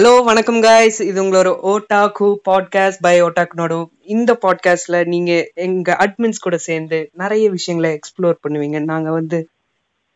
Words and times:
Hello 0.00 0.24
வணக்கம் 0.24 0.60
guys 0.60 1.02
இது 1.02 1.22
உங்களோட 1.22 1.50
ஓட்டாக்கு 1.62 2.36
பாட்காஸ்ட் 2.50 3.00
பை 3.00 3.22
ஓட்டாக்குனோட 3.22 3.86
இந்த 4.00 4.38
பாட்காஸ்ட்ல 4.42 5.06
நீங்க 5.06 5.50
எங்க 5.54 5.96
அட்மின்ஸ் 6.00 6.40
கூட 6.40 6.56
சேர்ந்து 6.56 7.10
நிறைய 7.12 7.50
விஷயங்களை 7.50 7.98
எக்ஸ்ப்ளோர் 7.98 8.34
பண்ணுவீங்க. 8.48 8.84
நாங்க 8.84 9.10
வந்து 9.10 9.48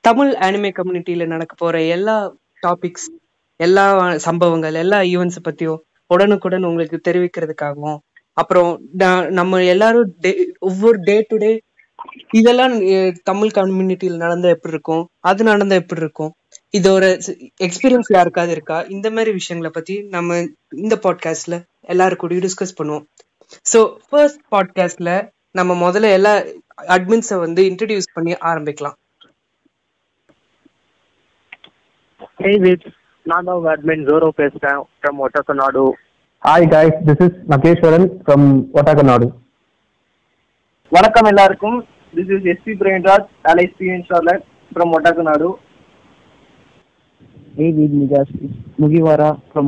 தமிழ் 0.01 0.33
அனிமே 0.33 0.73
கம்யூனிட்டியில 0.77 1.27
நடக்க 1.27 1.55
போற 1.59 1.83
எல்லா 1.83 2.35
டாபிக்ஸ் 2.63 3.09
எல்லா 3.57 4.17
சம்பவங்கள் 4.19 4.75
எல்லா 4.75 4.99
ஈவெண்ட்ஸ் 4.99 5.43
பத்தியும் 5.45 5.81
உடனுக்குடன் 6.07 6.65
உங்களுக்கு 6.65 7.01
தெரிவிக்கிறதுக்காகவும் 7.09 7.99
அப்புறம் 8.33 8.81
நம்ம 9.31 9.65
எல்லாரும் 9.65 10.15
ஒவ்வொரு 10.59 11.01
டே 11.03 11.25
டு 11.29 11.37
டே 11.37 11.61
இதெல்லாம் 12.33 12.79
தமிழ் 13.23 13.51
கம்யூனிட்டியில் 13.55 14.17
நடந்தா 14.17 14.49
எப்படி 14.49 14.75
இருக்கும்? 14.75 15.09
அது 15.21 15.45
நடந்தா 15.45 15.75
எப்படி 15.75 16.01
இருக்கும்? 16.01 16.35
இதோட 16.79 17.05
எக்ஸ்பீரியன்ஸ் 17.67 18.11
யாருக்காவது 18.17 18.53
இருக்கா? 18.57 18.83
இந்த 18.83 19.11
மாதிரி 19.11 19.31
விஷயங்களை 19.33 19.71
பத்தி 19.75 20.03
நம்ம 20.15 20.37
இந்த 20.83 20.99
பாட்காஸ்ட்ல 21.05 21.57
எல்லாரும் 21.81 22.21
கூடயும் 22.23 22.45
டிஸ்கஸ் 22.47 22.79
பண்ணுவோம். 22.81 23.05
ஸோ 23.73 23.81
ஃபர்ஸ்ட் 24.09 24.43
பாட்காஸ்ட்ல 24.51 25.13
நம்ம 25.59 25.91
முதல்ல 25.91 26.13
எல்லா 26.19 26.33
அட்மின்ஸை 26.97 27.39
வந்து 27.39 27.63
இன்ட்ரடியூஸ் 27.71 28.15
பண்ணி 28.15 28.35
ஆரம்பிக்கலாம். 28.51 28.97
நான் 33.27 33.45
தான் 33.45 33.57
உங்க 33.57 33.77
அட்மின் 33.77 34.07
ஜோரோ 34.11 34.29
பேசுறேன். 34.43 34.81
From 34.99 35.21
Otakanadu 35.27 35.85
Hi 36.43 36.61
guys, 36.73 36.93
this 37.07 37.19
is 37.25 37.33
Nakeshwaran 37.53 38.05
from 38.27 38.43
Otakanadu. 38.81 39.27
வணக்கம் 40.93 41.25
எல்லாருக்கும். 41.25 41.77
This 42.15 42.31
is 42.37 42.47
SP 42.53 42.73
Premraj 42.83 43.27
LIC 43.51 43.87
இன்ஷார்லட் 43.97 44.45
from 44.73 44.93
Otakanadu 44.97 45.49
Hey 47.57 47.73
Vid 47.73 47.91
Nigas, 47.91 48.29
it's 48.45 48.59
Mugiwara 48.81 49.29
from 49.53 49.67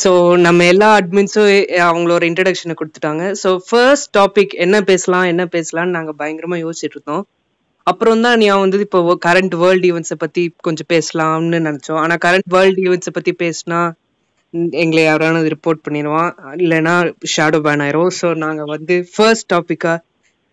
so 0.00 0.10
நம்ம 0.46 0.64
எல்லா 0.72 0.88
அட்மின்ஸும் 0.98 1.48
அவங்களோட 1.86 2.22
இன்ட்ரடக்ஷனை 2.28 2.74
கொடுத்துட்டாங்க. 2.80 3.22
ஸோ 3.42 3.50
ஃபர்ஸ்ட் 3.68 4.10
டாபிக் 4.18 4.52
என்ன 4.64 4.76
பேசலாம் 4.90 5.24
என்ன 5.30 5.44
பேசலாம்னு 5.54 5.96
நாங்கள் 5.96 6.16
பயங்கரமா 6.20 6.56
யோசிச்சுட்டு 6.64 6.96
இருந்தோம். 6.96 7.24
அப்புறம் 7.90 8.24
தான் 8.26 8.38
நீ 8.42 8.46
வந்து 8.64 8.80
இப்போ 8.86 9.16
கரண்ட் 9.26 9.56
வேர்ல்டு 9.62 9.88
ஈவெண்ட்ஸை 9.90 10.18
பத்தி 10.24 10.44
கொஞ்சம் 10.66 10.90
பேசலாம்னு 10.94 11.60
நினைச்சோம். 11.68 12.00
ஆனா 12.02 12.16
கரண்ட் 12.26 12.50
வேர்ல்டு 12.56 12.84
ஈவெண்ட்ஸை 12.86 13.14
பத்தி 13.18 13.34
பேசினா 13.44 13.80
எங்களை 14.84 15.04
யாராவது 15.10 15.54
ரிப்போர்ட் 15.56 15.84
பண்ணிடுவான். 15.88 16.30
இல்லைன்னா 16.64 16.94
ஷேடோ 17.36 17.60
பேன் 17.68 17.84
ஆயிரும். 17.86 18.12
ஸோ 18.20 18.30
நாங்க 18.44 18.64
வந்து 18.74 18.96
ஃபர்ஸ்ட் 19.14 19.50
டாப்பிக்காக 19.54 19.98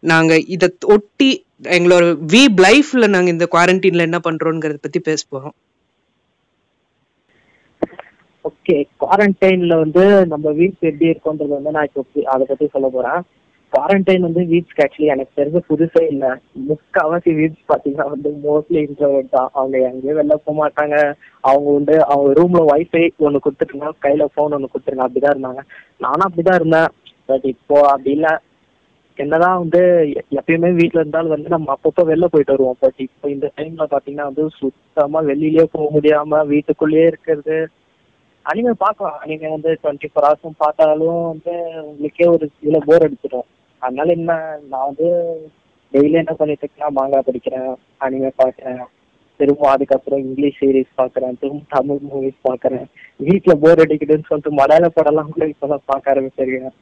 நாங்க 0.03 0.33
இதை 0.55 0.67
ஒட்டி 0.95 1.29
எங்களோட 1.77 2.05
வீப் 2.33 2.57
லைஃப்ல 2.65 3.07
நாங்க 3.07 3.29
இந்த 3.29 3.45
குவாரண்டைன்ல 3.51 4.07
என்ன 4.09 4.19
பண்றோங்கிறத 4.23 4.77
பத்தி 4.81 4.99
பேச 4.99 5.21
போறோம். 5.31 5.55
ஓகே 8.45 8.75
குவாரண்டைன்ல 9.03 9.75
வந்து 9.79 10.03
நம்ம 10.25 10.51
வீட்ஸ் 10.51 10.87
எப்படி 10.89 11.11
இருக்கோன்றது 11.11 11.53
வந்து 11.57 11.71
நான் 11.71 11.87
இப்போ 11.91 12.21
அதை 12.23 12.45
பத்தி 12.49 12.67
சொல்ல 12.67 12.87
போறேன். 12.87 13.21
குவாரண்டைன் 13.73 14.25
வந்து 14.27 14.41
வீட்ஸ்க்கு 14.41 14.83
ஆக்சுவலி 14.83 15.11
எனக்கு 15.13 15.37
தெரிஞ்ச 15.39 15.59
புதுசே 15.69 16.01
இல்லை. 16.11 16.29
முக்காவாசி 16.69 17.31
வீட்ஸ் 17.39 17.63
பாத்தீங்கன்னா 17.71 18.07
வந்து 18.09 18.29
மோஸ்ட்லி 18.45 18.79
இன்ட்ரோவர்ட் 18.85 19.29
தான். 19.29 19.49
அவங்க 19.53 19.77
எங்கேயும் 19.89 20.19
வெளில 20.19 20.35
போக 20.45 20.55
மாட்டாங்க. 20.61 21.15
அவங்க 21.41 21.69
உண்டு 21.69 22.05
அவங்க 22.05 22.29
ரூம்ல 22.41 22.61
வைஃபை 22.71 23.03
ஒன்று 23.17 23.43
கொடுத்துருங்க 23.45 23.89
கையில 24.05 24.27
ஃபோன் 24.33 24.55
ஒன்று 24.57 24.73
கொடுத்துருங்க 24.73 25.07
அப்படிதான் 25.07 25.35
இருந்தாங்க. 25.35 25.63
நானும் 25.97 26.27
அப்படிதான் 26.29 26.59
இருந்தேன். 26.61 26.91
பட் 27.25 27.45
இப்போ 27.45 27.81
அப்படி 27.81 28.11
இல்லை. 28.11 28.33
என்னதான் 29.17 29.59
வந்து 29.63 29.81
எப்பயுமே 30.39 30.69
வீட்ல 30.79 31.01
இருந்தாலும் 31.01 31.33
வந்து 31.33 31.49
நம்ம 31.53 31.73
அப்பப்போ 31.75 32.03
வெளில 32.11 32.25
போயிட்டு 32.31 32.53
வருவோம். 32.53 32.79
பட் 32.79 32.99
இப்போ 33.07 33.29
இந்த 33.29 33.51
டைம்ல 33.57 33.85
பாத்தீங்கன்னா 33.93 34.25
வந்து 34.29 34.45
சுத்தமா 34.59 35.19
வெளியிலயே 35.31 35.65
போக 35.73 35.85
முடியாம 35.95 36.41
வீட்டுக்குள்ளேயே 36.53 37.05
இருக்கிறது. 37.11 37.57
அனிமே 38.45 38.73
பார்க்கலாம். 38.85 39.19
அனிமே 39.23 39.49
வந்து 39.49 39.71
டுவெண்ட்டி 39.83 40.09
ஃபோர் 40.09 40.25
ஹவர்ஸும் 40.27 40.61
பார்த்தாலும் 40.63 41.21
வந்து 41.31 41.53
உங்களுக்கே 41.83 42.27
ஒரு 42.33 42.49
இதுல 42.63 42.79
போர் 42.87 43.05
அடிச்சிடும். 43.05 43.47
அதனால 43.81 44.11
என்ன 44.11 44.33
நான் 44.71 44.87
வந்து 44.89 45.07
டெய்லி 45.93 46.17
என்ன 46.23 46.33
பண்ணிட்டு 46.33 46.63
இருக்கேன்னா 46.65 46.91
மாங்கா 46.99 47.21
படிக்கிறேன் 47.29 47.71
அனிமே 48.05 48.31
பார்க்குறேன் 48.43 48.83
திரும்ப 49.39 49.69
அதுக்கப்புறம் 49.69 50.21
இங்கிலீஷ் 50.25 50.59
சீரிஸ் 50.59 50.91
பார்க்குறேன் 50.99 51.39
திரும்ப 51.39 51.63
தமிழ் 51.69 52.03
மூவிஸ் 52.11 52.45
பார்க்குறேன். 52.49 52.85
வீட்டில் 53.27 53.61
போர் 53.63 53.83
அடிக்குதுன்னு 53.85 54.29
சொல்லிட்டு 54.29 54.59
மலையாள 54.59 54.89
படம்லாம் 54.97 55.33
கூட 55.33 55.45
இப்போதான் 55.53 55.87
பார்க்க 55.91 56.13
ஆரம்பிச்சிருக்கேன். 56.13 56.75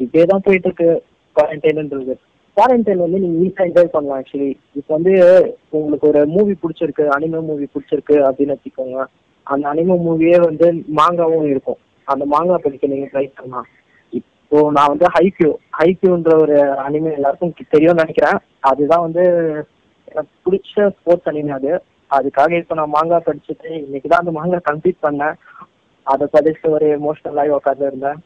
இப்படியே 0.00 0.24
தான் 0.24 0.44
போயிட்டு 0.46 0.68
இருக்கு. 0.70 0.90
குவாரண்டைன்ன்றது 1.36 2.14
குவாரண்டைன் 2.56 3.02
வந்து 3.04 3.18
நீங்க 3.22 3.36
ஈஸியா 3.44 3.66
என்ஜாய் 3.68 3.92
பண்ணலாம் 3.92 4.18
ஆக்சுவலி 4.20 4.48
இப்போ 4.78 4.90
வந்து 4.96 5.12
உங்களுக்கு 5.76 6.08
ஒரு 6.10 6.20
மூவி 6.34 6.54
பிடிச்சிருக்கு 6.62 7.04
அனிமே 7.16 7.38
மூவி 7.50 7.66
பிடிச்சிருக்கு 7.74 8.16
அப்படின்னு 8.28 8.54
வச்சுக்கோங்க. 8.56 8.98
அந்த 9.46 9.64
அனிமே 9.72 9.94
மூவியே 10.06 10.38
வந்து 10.48 10.66
மாங்காவும் 10.98 11.46
இருக்கும். 11.52 11.78
அந்த 12.08 12.24
மாங்கா 12.34 12.56
படிக்க 12.64 12.90
நீங்க 12.92 13.06
ட்ரை 13.12 13.24
பண்ணலாம். 13.36 13.68
இப்போ 14.18 14.58
நான் 14.76 14.92
வந்து 14.92 15.06
ஹைக்யூ 15.14 15.50
ஹைக்யூன்ற 15.78 16.32
ஒரு 16.42 16.56
அனிமே 16.86 17.12
எல்லாருக்கும் 17.18 17.54
தெரியும்னு 17.74 18.02
நினைக்கிறேன். 18.02 18.38
அதுதான் 18.70 19.04
வந்து 19.06 19.24
எனக்கு 20.10 20.32
பிடிச்ச 20.46 20.90
ஸ்போர்ட்ஸ் 20.96 21.30
அனிமே 21.32 21.54
அது. 21.58 21.72
அதுக்காக 22.18 22.58
இப்போ 22.62 22.74
நான் 22.80 22.94
மாங்கா 22.96 23.18
படிச்சுட்டு 23.28 23.70
இன்னைக்கு 23.84 24.08
தான் 24.08 24.22
அந்த 24.24 24.34
மாங்கா 24.38 24.58
கம்ப்ளீட் 24.70 25.04
பண்ணேன். 25.06 25.36
அதை 26.06 26.24
படிச்சுட்டு 26.34 26.74
ஒரு 26.76 26.86
எமோஷனலாகி 26.98 27.52
உட்காந்து 27.58 27.88
இருந்தேன் 27.90 28.20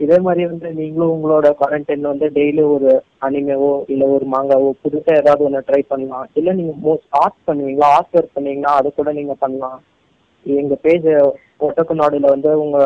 இதே 0.00 0.16
மாதிரி 0.18 0.42
வந்து 0.46 0.68
நீங்களும் 0.72 1.12
உங்களோட 1.14 1.46
குவாரண்டைன்ல 1.60 2.10
வந்து 2.12 2.26
டெய்லி 2.28 2.62
ஒரு 2.74 2.90
அனிமேவோ 3.22 3.70
இல்ல 3.92 4.04
ஒரு 4.06 4.24
மாங்காவோ 4.34 4.70
புதுசா 4.82 5.12
ஏதாவது 5.20 5.44
ஒன்று 5.44 5.66
ட்ரை 5.68 5.82
பண்ணலாம். 5.92 6.26
இல்ல 6.34 6.52
நீங்க 6.52 6.72
மோஸ்ட் 6.86 7.08
ஆர்ட் 7.22 7.38
பண்ணுவீங்களா? 7.48 7.90
ஆர்ட் 7.98 8.16
ஒர்க் 8.18 8.34
பண்ணீங்கன்னா 8.34 8.72
அது 8.78 8.94
கூட 8.94 9.12
நீங்க 9.12 9.34
பண்ணலாம். 9.44 9.78
எங்க 10.46 10.74
பேஜ் 10.86 11.06
ஒட்டக்கு 11.66 11.94
நாடுல 12.02 12.26
வந்து 12.34 12.50
உங்க 12.64 12.78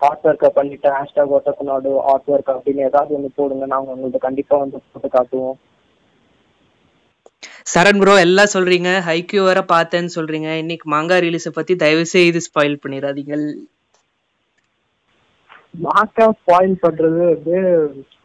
ஆர்ட் 0.00 0.26
ஒர்க்கை 0.28 0.50
பண்ணிட்டு 0.58 0.88
ஹேஷ்டாக் 0.98 1.34
ஒட்டக்கு 1.38 1.64
நாடு 1.70 1.90
ஆர்ட் 2.12 2.30
ஒர்க் 2.34 2.52
அப்படின்னு 2.54 2.86
ஏதாவது 2.90 3.14
ஒன்று 3.16 3.30
போடுங்க. 3.40 3.66
நாங்க 3.66 3.90
உங்களுக்கு 3.96 4.26
கண்டிப்பா 4.28 4.56
வந்து 4.56 4.78
போட்டு 4.92 5.08
காட்டுவோம். 5.08 5.58
சரண் 7.72 8.00
ப்ரோ 8.00 8.14
எல்லாம் 8.26 8.52
சொல்றீங்க. 8.54 8.90
ஹைக்யூ 9.08 9.42
வர 9.44 9.60
பார்த்தேன்னு 9.74 10.14
சொல்றீங்க. 10.16 10.48
இன்னைக்கு 10.62 10.86
மாங்கா 10.94 11.18
ரிலீஸை 11.26 11.52
பத்தி 11.58 11.76
தயவு 11.76 12.06
செய்து 12.14 12.40
ஸ்பாயில் 12.46 12.82
பண்ணிடாதீங்க. 12.84 13.34
மாங்கா 15.74 16.26
ஸ்பாயில் 16.38 16.74
பண்றது 16.84 17.20
வந்து 17.32 17.58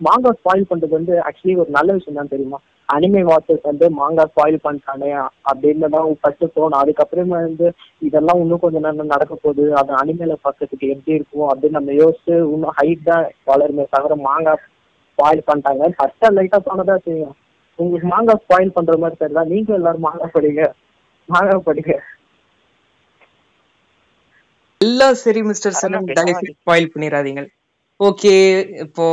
மாங்கா 0.05 0.31
ஸ்பாயில் 0.37 0.69
பண்றது 0.69 0.93
வந்து 0.97 1.13
ஆக்சுவலி 1.27 1.55
ஒரு 1.63 1.69
நல்ல 1.77 1.89
விஷயம் 1.97 2.19
தான் 2.19 2.31
தெரியுமா? 2.33 2.57
அனிமே 2.89 3.21
வாட்சர்ஸ் 3.29 3.67
வந்து 3.69 3.85
மாங்கா 3.99 4.23
ஸ்பாயில் 4.31 4.57
பண்ணிட்டானே 4.65 5.09
அப்படின்னு 5.51 5.87
தான் 5.95 6.09
ஃபர்ஸ்ட் 6.21 6.45
தோணும். 6.55 6.79
அதுக்கப்புறமா 6.81 7.37
வந்து 7.45 7.67
இதெல்லாம் 8.07 8.41
இன்னும் 8.43 8.63
கொஞ்ச 8.63 8.79
நேரம் 8.85 9.13
நடக்க 9.15 9.33
போகுது. 9.35 9.65
அது 9.79 9.93
அனிமேல 10.01 10.35
பார்க்கறதுக்கு 10.45 10.91
எப்படி 10.95 11.17
இருக்கும் 11.17 11.47
அப்படின்னு 11.51 11.79
நம்ம 11.79 11.95
யோசிச்சு 12.01 12.35
இன்னும் 12.55 12.75
ஹைட் 12.79 13.07
தான் 13.09 13.25
வளருமே 13.51 13.85
தவிர 13.95 14.17
மாங்கா 14.27 14.55
ஸ்பாயில் 15.17 15.47
பண்ணிட்டாங்க 15.49 15.89
ஃபர்ஸ்ட் 15.99 16.27
லைட்டா 16.37 16.59
போனதா 16.69 16.97
செய்யும். 17.07 17.35
உங்களுக்கு 17.79 18.09
மாங்கா 18.15 18.35
ஸ்பாயில் 18.43 18.75
பண்ற 18.75 18.93
மாதிரி 19.03 19.17
தெரியல. 19.23 19.43
நீங்க 19.53 19.73
எல்லாரும் 19.79 20.05
மாங்கா 20.07 20.27
படிங்க. 20.35 20.65
மாங்கா 21.29 21.57
படிங்க. 21.69 21.95
எல்லாம் 24.85 25.19
சரி 25.23 25.41
மிஸ்டர் 25.49 25.77
சரண் 25.81 25.99
அதான் 25.99 26.17
தயவு 26.19 26.39
செய்து 26.39 26.57
ஸ்பாயில் 26.59 26.91
பண்ணிடாதீங்க 26.93 27.43
ஓகே 27.99 28.33
இப்போ 28.85 29.05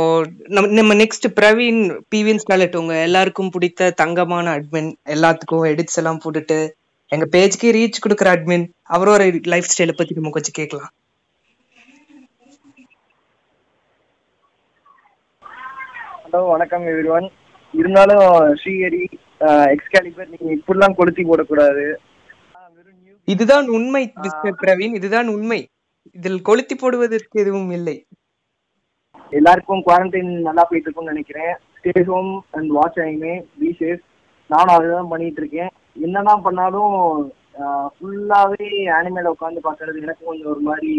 நம்ம 0.55 0.71
நம்ம 0.79 0.95
நெக்ஸ்ட் 1.01 1.27
பிரவீன் 1.37 1.81
பிவின் 2.13 2.41
ஸ்காலட் 2.43 2.79
உங்க 2.79 2.95
எல்லாருக்கும் 3.07 3.51
பிடித்த 3.53 3.91
தங்கமான 4.01 4.55
அட்மின் 4.57 4.89
எல்லாத்துக்கும் 5.15 5.67
எடிட்ஸ் 5.71 5.99
எல்லாம் 6.01 6.21
போட்டுட்டு 6.23 6.57
எங்க 7.11 7.25
பேஜ்க்கு 7.35 7.69
ரீச் 7.77 8.03
கொடுக்குற 8.03 8.29
அட்மின் 8.35 8.65
அவரோட 8.95 9.21
லைஃப் 9.53 9.71
ஸ்டைலை 9.71 9.95
பத்தி 9.97 10.17
நம்ம 10.19 10.33
கொஞ்சம் 10.35 10.57
கேட்கலாம். 10.59 10.91
ஹலோ 16.25 16.41
வணக்கம் 16.51 16.85
எவ்ரிவன் 16.91 17.27
இருந்தாலும் 17.73 18.25
ஸ்ரீஹரி 18.61 19.03
எக்ஸ்காலிபர் 19.75 20.31
நீங்க 20.33 20.49
இப்படிலாம் 20.57 20.97
கொளுத்தி 20.99 21.23
போடக்கூடாது. 21.29 21.85
இதுதான் 23.27 23.67
உண்மை 23.77 24.03
மிஸ்டர் 24.23 24.57
பிரவீன். 24.61 24.95
இதுதான் 24.99 25.27
உண்மை. 25.35 25.59
இதில் 26.17 26.41
கொளுத்தி 26.47 26.75
போடுவதற்கு 26.75 27.35
எதுவும் 27.43 27.71
இல்லை. 27.77 27.97
எல்லாருக்கும் 29.39 29.83
குவாரண்டைன் 29.85 30.31
நல்லா 30.47 30.63
போயிட்டு 30.69 30.87
இருக்கும்னு 30.87 31.13
நினைக்கிறேன். 31.13 31.53
Stay 31.77 31.93
home 32.09 32.31
and 32.57 32.69
watch 32.77 32.99
anime 33.03 33.35
be 33.59 33.69
safe 33.79 34.03
நானும் 34.49 34.75
அதுதான் 34.75 35.09
பண்ணிட்டு 35.11 35.41
இருக்கேன். 35.41 35.71
என்னதான் 36.05 36.43
பண்ணாலும் 36.47 36.95
ஃபுல்லாவே 37.95 38.67
அனிமேல 38.97 39.33
உட்காந்து 39.35 39.65
பார்க்கறது 39.67 40.03
எனக்கு 40.05 40.29
கொஞ்சம் 40.29 40.51
ஒரு 40.53 40.61
மாதிரி 40.69 40.91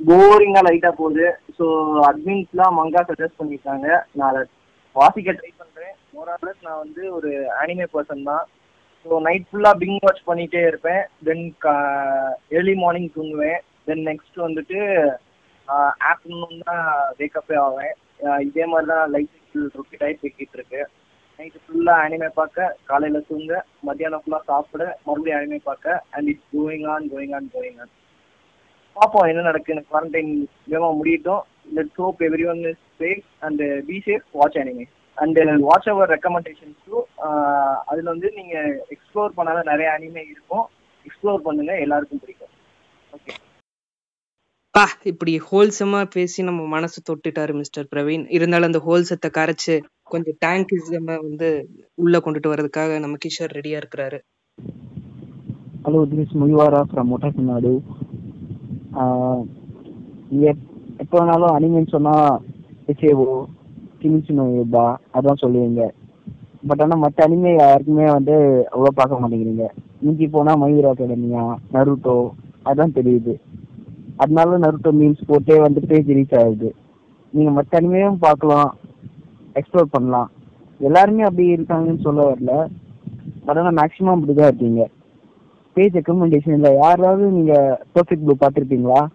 போரிங்கா 0.00 0.60
லைட்டா 0.66 0.90
போகுது. 1.00 1.26
ஸோ 1.56 1.66
அட்மின்ஸ்லாம் 2.08 2.78
மங்கா 2.80 3.02
சஜஸ்ட் 3.10 3.38
பண்ணியிருக்காங்க. 3.40 3.88
நான் 4.16 4.30
அதை 4.30 4.42
வாசிக்க 4.96 5.30
ட்ரை 5.38 5.52
பண்றேன். 5.60 5.94
மோராலஸ் 6.14 6.64
நான் 6.68 6.82
வந்து 6.84 7.02
ஒரு 7.16 7.30
அனிமே 7.62 7.86
பர்சன் 7.94 8.28
தான். 8.30 8.44
ஸோ 9.06 9.18
நைட் 9.26 9.48
ஃபுல்லாக 9.50 9.78
பிங் 9.82 9.98
வாட்ச் 10.04 10.26
பண்ணிகிட்டே 10.28 10.62
இருப்பேன் 10.70 11.02
தென் 11.26 11.44
ஏர்லி 12.56 12.74
மார்னிங் 12.82 13.10
தூங்குவேன். 13.16 13.60
தென் 13.88 14.04
நெக்ஸ்ட் 14.10 14.38
வந்துட்டு 14.46 14.78
ஆஃப்டர்நூன் 16.10 16.64
தான் 16.68 16.86
வேக்கப்பே 17.18 17.56
ஆவேன். 17.66 17.94
இதே 18.48 18.64
மாதிரி 18.72 18.88
தான் 18.92 19.12
லைஃப் 19.14 19.30
சைக்கிள் 19.36 19.64
ரொட்டீட் 19.76 20.04
ஆகி 20.06 20.16
போய்கிட்டு 20.22 20.58
இருக்கு. 20.58 20.82
நைட்டு 21.38 21.60
ஃபுல்லாக 21.66 22.04
அனிமே 22.06 22.28
பார்க்க 22.40 22.76
காலையில் 22.90 23.26
தூங்க 23.30 23.52
மத்தியானம் 23.88 24.22
ஃபுல்லாக 24.22 24.48
சாப்பிட 24.50 24.82
மறுபடியும் 25.06 25.38
அனிமே 25.38 25.60
பார்க்க 25.70 26.02
and 26.16 26.28
it's 26.32 26.50
going 26.56 26.86
on 26.94 27.06
going 27.12 27.34
on 27.38 27.48
going 27.54 27.78
on 27.82 27.92
பார்ப்போம் 28.96 29.28
என்ன 29.30 29.42
நடக்குன்னு 29.48 29.88
குவாரண்டைன் 29.90 30.32
வேகமாக 30.70 30.94
முடியட்டும். 31.00 31.42
Let's 31.76 32.00
hope 32.04 32.22
everyone 32.52 32.62
is 32.72 32.82
safe 33.02 33.26
and 33.46 33.62
be 33.88 33.98
safe 34.08 34.26
watch 34.40 34.58
anime 34.62 34.86
and 35.22 35.38
watch 35.68 35.88
our 35.92 36.12
recommendations 36.14 36.78
too 36.86 36.98
அதில் 37.90 38.12
வந்து 38.14 38.30
நீங்கள் 38.38 38.70
எக்ஸ்ப்ளோர் 38.94 39.36
பண்ணாத 39.38 39.62
நிறைய 39.70 39.88
அனிமே 39.96 40.22
இருக்கும். 40.32 40.66
எக்ஸ்ப்ளோர் 41.06 41.46
பண்ணுங்க 41.46 41.72
எல்லாருக்கும் 41.84 42.22
பிடிக்கும். 42.24 42.52
ஓகே 43.16 43.34
பா 44.74 44.84
இப்படி 45.10 45.32
ஹோல்சமா 45.46 46.00
பேசி 46.14 46.40
நம்ம 46.48 46.66
மனசு 46.74 46.98
தொட்டுட்டாரு 47.08 47.52
மிஸ்டர் 47.60 47.88
பிரவீன். 47.92 48.24
இருந்தாலும் 48.36 48.70
அந்த 48.70 48.80
ஹோல்சத்தை 48.88 49.28
கரைச்சு 49.38 49.74
கொஞ்சம் 50.12 50.36
டேங்க் 50.44 50.74
வந்து 51.28 51.48
உள்ள 52.02 52.18
கொண்டுட்டு 52.24 52.52
வர்றதுக்காக 52.52 52.98
நம்ம 53.04 53.18
கிஷோர் 53.24 53.56
ரெடியா 53.58 53.80
இருக்கிறாரு. 53.82 54.20
Hello 55.84 56.00
this 56.12 56.36
Mugiwara 56.40 56.80
from 56.90 57.12
Otakanadu 57.16 57.72
எப்போ 61.02 61.16
வேணாலும் 61.18 61.54
அனிமேன்னு 61.56 61.94
சொன்னால் 61.96 62.34
இசேவோ 62.92 63.30
கிமிச்சு 64.00 64.32
நோயுதா 64.32 64.96
அதான் 65.14 65.34
சொல்லுவீங்க. 65.42 65.90
பட் 66.66 66.80
ஆனால் 66.80 66.98
மற்ற 66.98 67.28
அனிமே 67.28 67.56
யாருக்குமே 67.56 68.10
வந்து 68.10 68.66
அவ்வளோ 68.72 68.88
பார்க்க 68.94 69.20
மாட்டேங்கிறீங்க. 69.20 69.68
மிஞ்சி 70.00 70.28
போனால் 70.28 70.60
மயூர் 70.60 70.86
அகாடமியா 70.86 71.54
நருட்டோ 71.72 72.30
அதான் 72.64 72.92
தெரியுது. 72.94 73.36
அதனால 74.16 74.58
நருட்டோ 74.58 74.92
மீன்ஸ் 74.92 75.22
போட்டே 75.26 75.58
வந்து 75.58 75.80
பேஜ் 75.80 76.08
ரீச் 76.08 76.40
ஆகுது. 76.40 76.74
நீங்கள் 77.30 77.52
மற்ற 77.52 77.80
அனிமையும் 77.80 78.16
பார்க்கலாம் 78.20 78.76
எக்ஸ்ப்ளோர் 79.54 79.86
பண்ணலாம். 79.90 80.30
எல்லாருமே 80.78 81.22
அப்படி 81.22 81.54
இருக்காங்கன்னு 81.54 82.00
சொல்ல 82.00 82.32
வரல. 82.32 82.66
பட் 83.44 83.58
ஆனால் 83.58 83.74
மேக்ஸிமம் 83.74 84.12
அப்படி 84.12 84.34
தான் 84.34 84.46
இருக்கீங்க 84.46 84.88
பேஜ் 85.72 85.94
ரெக்கமெண்டேஷன்ல 85.94 86.74
யாராவது 86.74 87.30
நீங்க 87.30 87.80
பர்ஃபெக்ட் 87.94 88.24
ப்ளூ 88.24 88.34
பார்த்துருப்பீங்களா? 88.40 89.06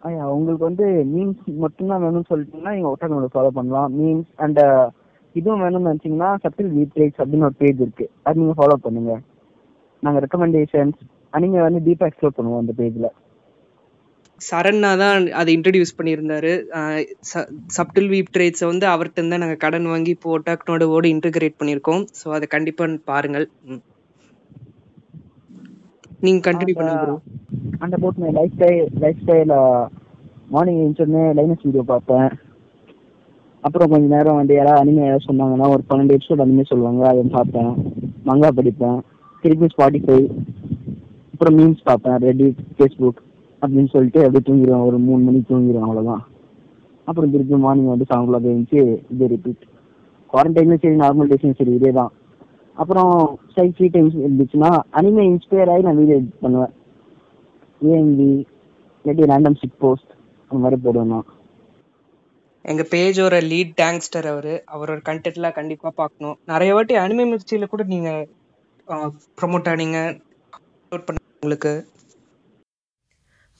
ஐயா 0.02 0.24
உங்களுக்கு 0.36 0.64
வந்து 0.68 0.86
மீம்ஸ் 1.12 1.42
மட்டும்தான் 1.64 2.02
வேணும்னு 2.04 2.30
சொல்லிட்டீங்கன்னா 2.30 2.74
நீங்கள் 2.76 2.92
ஒட்டானோட 2.92 3.28
ஃபாலோ 3.34 3.50
பண்ணலாம். 3.58 3.90
மீம்ஸ் 3.98 4.32
அண்ட் 4.44 4.60
இதுவும் 5.34 5.62
வேணும்னு 5.64 5.88
நினச்சிங்கன்னா 5.90 6.30
சப்டில் 6.44 6.72
வீட்ரேக்ஸ் 6.78 7.20
அப்படின்னு 7.22 7.48
ஒரு 7.48 7.56
பேஜ் 7.62 7.82
இருக்கு. 7.84 8.06
அது 8.26 8.40
நீங்கள் 8.40 8.58
ஃபாலோ 8.60 8.76
பண்ணுங்க. 8.86 9.12
நாங்கள் 10.02 10.24
ரெக்கமெண்டேஷன்ஸ் 10.24 11.00
நீங்கள் 11.44 11.66
வந்து 11.66 11.80
டீப்பாக 11.86 12.10
எக்ஸ்ப்ளோர் 12.10 12.38
பண்ணுவோம் 12.38 12.62
அந்த 12.62 12.72
பேஜில் 12.80 13.10
சரண்ணா 14.40 14.90
தான் 15.02 15.26
அதை 15.40 15.50
இன்ட்ரடியூஸ் 15.56 15.96
பண்ணியிருந்தாரு. 15.98 16.52
சப்டில் 17.76 18.08
வீப் 18.12 18.32
ட்ரேட்ஸை 18.36 18.66
வந்து 18.72 18.86
அவர்கிட்ட 18.92 19.28
தான் 19.28 19.42
நாங்கள் 19.44 19.62
கடன் 19.64 19.86
வாங்கி 19.92 20.10
இப்போ 20.16 20.30
ஒட்டாக்னோட 20.36 20.86
ஓட 20.94 21.04
இன்டகிரேட் 21.14 21.58
பண்ணியிருக்கோம். 21.60 22.02
ஸோ 22.20 22.28
அதை 22.36 22.46
கண்டிப்பாக 22.56 22.98
பாருங்கள். 23.10 23.46
ம். 23.70 23.82
நீங்க 26.24 26.40
கண்டினியூ 26.48 26.76
பண்ணுங்க 26.78 27.18
and 27.80 27.94
about 27.98 28.20
my 28.22 28.30
life 28.38 28.54
style 28.56 28.88
life 29.02 29.20
style 29.22 29.52
morning 30.54 30.80
எழுந்தோடனே 30.82 31.24
Linus 31.38 31.64
video 31.66 31.84
பார்ப்பேன் 31.92 32.28
அப்புறம் 33.64 33.90
கொஞ்ச 33.92 34.06
நேரம் 34.14 34.38
வந்து 34.40 34.54
யாராவது 34.56 34.82
அனிமே 34.82 35.04
ஏதாவது 35.08 35.26
சொன்னாங்கன்னா 35.28 35.66
ஒரு 35.74 35.82
பன்னெண்டு 35.90 36.14
எபிசோட் 36.16 36.44
அனிமே 36.44 36.64
சொல்லுவாங்க 36.70 37.02
அதை 37.10 37.22
பார்ப்பேன் 37.36 37.72
மங்கா 38.28 38.50
படிப்பேன். 38.58 38.98
திருப்பி 39.44 39.68
ஸ்பாட்டிஃபை 39.74 40.18
அப்புறம் 41.32 41.56
மீம்ஸ் 41.58 41.86
பார்ப்பேன் 41.90 42.18
ரெடிட் 42.26 42.60
ஃபேஸ்புக் 42.76 43.20
அப்படின்னு 43.62 43.92
சொல்லிட்டு 43.94 44.20
அப்படியே 44.24 44.44
தூங்கிடுவேன் 44.48 44.86
ஒரு 44.88 44.98
மூணு 45.06 45.22
மணிக்கு 45.28 45.50
தூங்கிடுவேன் 45.52 45.86
அவ்வளோதான் 45.88 46.22
அப்புறம் 47.08 47.32
திருப்பி 47.34 47.56
மார்னிங் 47.64 47.92
வந்து 47.92 48.08
செவன் 48.10 48.28
கிளாக் 48.28 48.50
எழுந்துச்சு 48.50 48.82
இதே 49.14 49.28
ரிப்பீட் 49.34 49.62
குவாரண்டைன்லையும் 50.32 50.82
சரி 50.84 50.98
நார்மல் 51.04 51.30
டேஸும் 51.32 51.58
சரி 51.60 51.74
இதே 51.78 51.92
தான் 52.00 52.12
அப்புறம் 52.76 53.12
சைட் 53.54 53.74
ஃப்ரீ 53.76 53.88
டைம்ஸ் 53.96 54.22
இருந்துச்சுன்னா 54.26 54.70
அனிமே 54.98 55.24
இன்ஸ்பயர் 55.30 55.72
ஆகி 55.72 55.86
நான் 55.86 55.98
வீடியோ 56.00 56.18
எடிட் 56.20 56.42
பண்ணுவேன். 56.44 56.72
ஏஎம்பி 57.86 58.28
இல்லாட்டி 59.04 59.24
ரேண்டம் 59.30 59.58
சிட் 59.60 59.78
போஸ்ட் 59.78 60.10
அந்த 60.48 60.68
மாதிரி 60.68 60.98
நான் 61.08 61.26
எங்க 62.62 62.82
பேஜோட 62.90 63.36
லீட் 63.52 63.72
டேங்ஸ்டர் 63.80 64.26
அவரு 64.26 64.64
அவரோட 64.72 65.00
கண்டென்ட்லாம் 65.08 65.52
கண்டிப்பா 65.52 65.90
பார்க்கணும். 65.90 66.38
நிறைய 66.46 66.74
வாட்டி 66.74 66.94
அனிமே 66.94 67.26
மிர்ச்சியில 67.30 67.66
கூட 67.66 67.82
நீங்க 67.82 68.26
ப்ரொமோட் 68.88 69.70
ஆனீங்க 69.72 69.98
upload 70.90 71.02
பண்ண 71.04 71.20
உங்களுக்கு. 71.40 71.86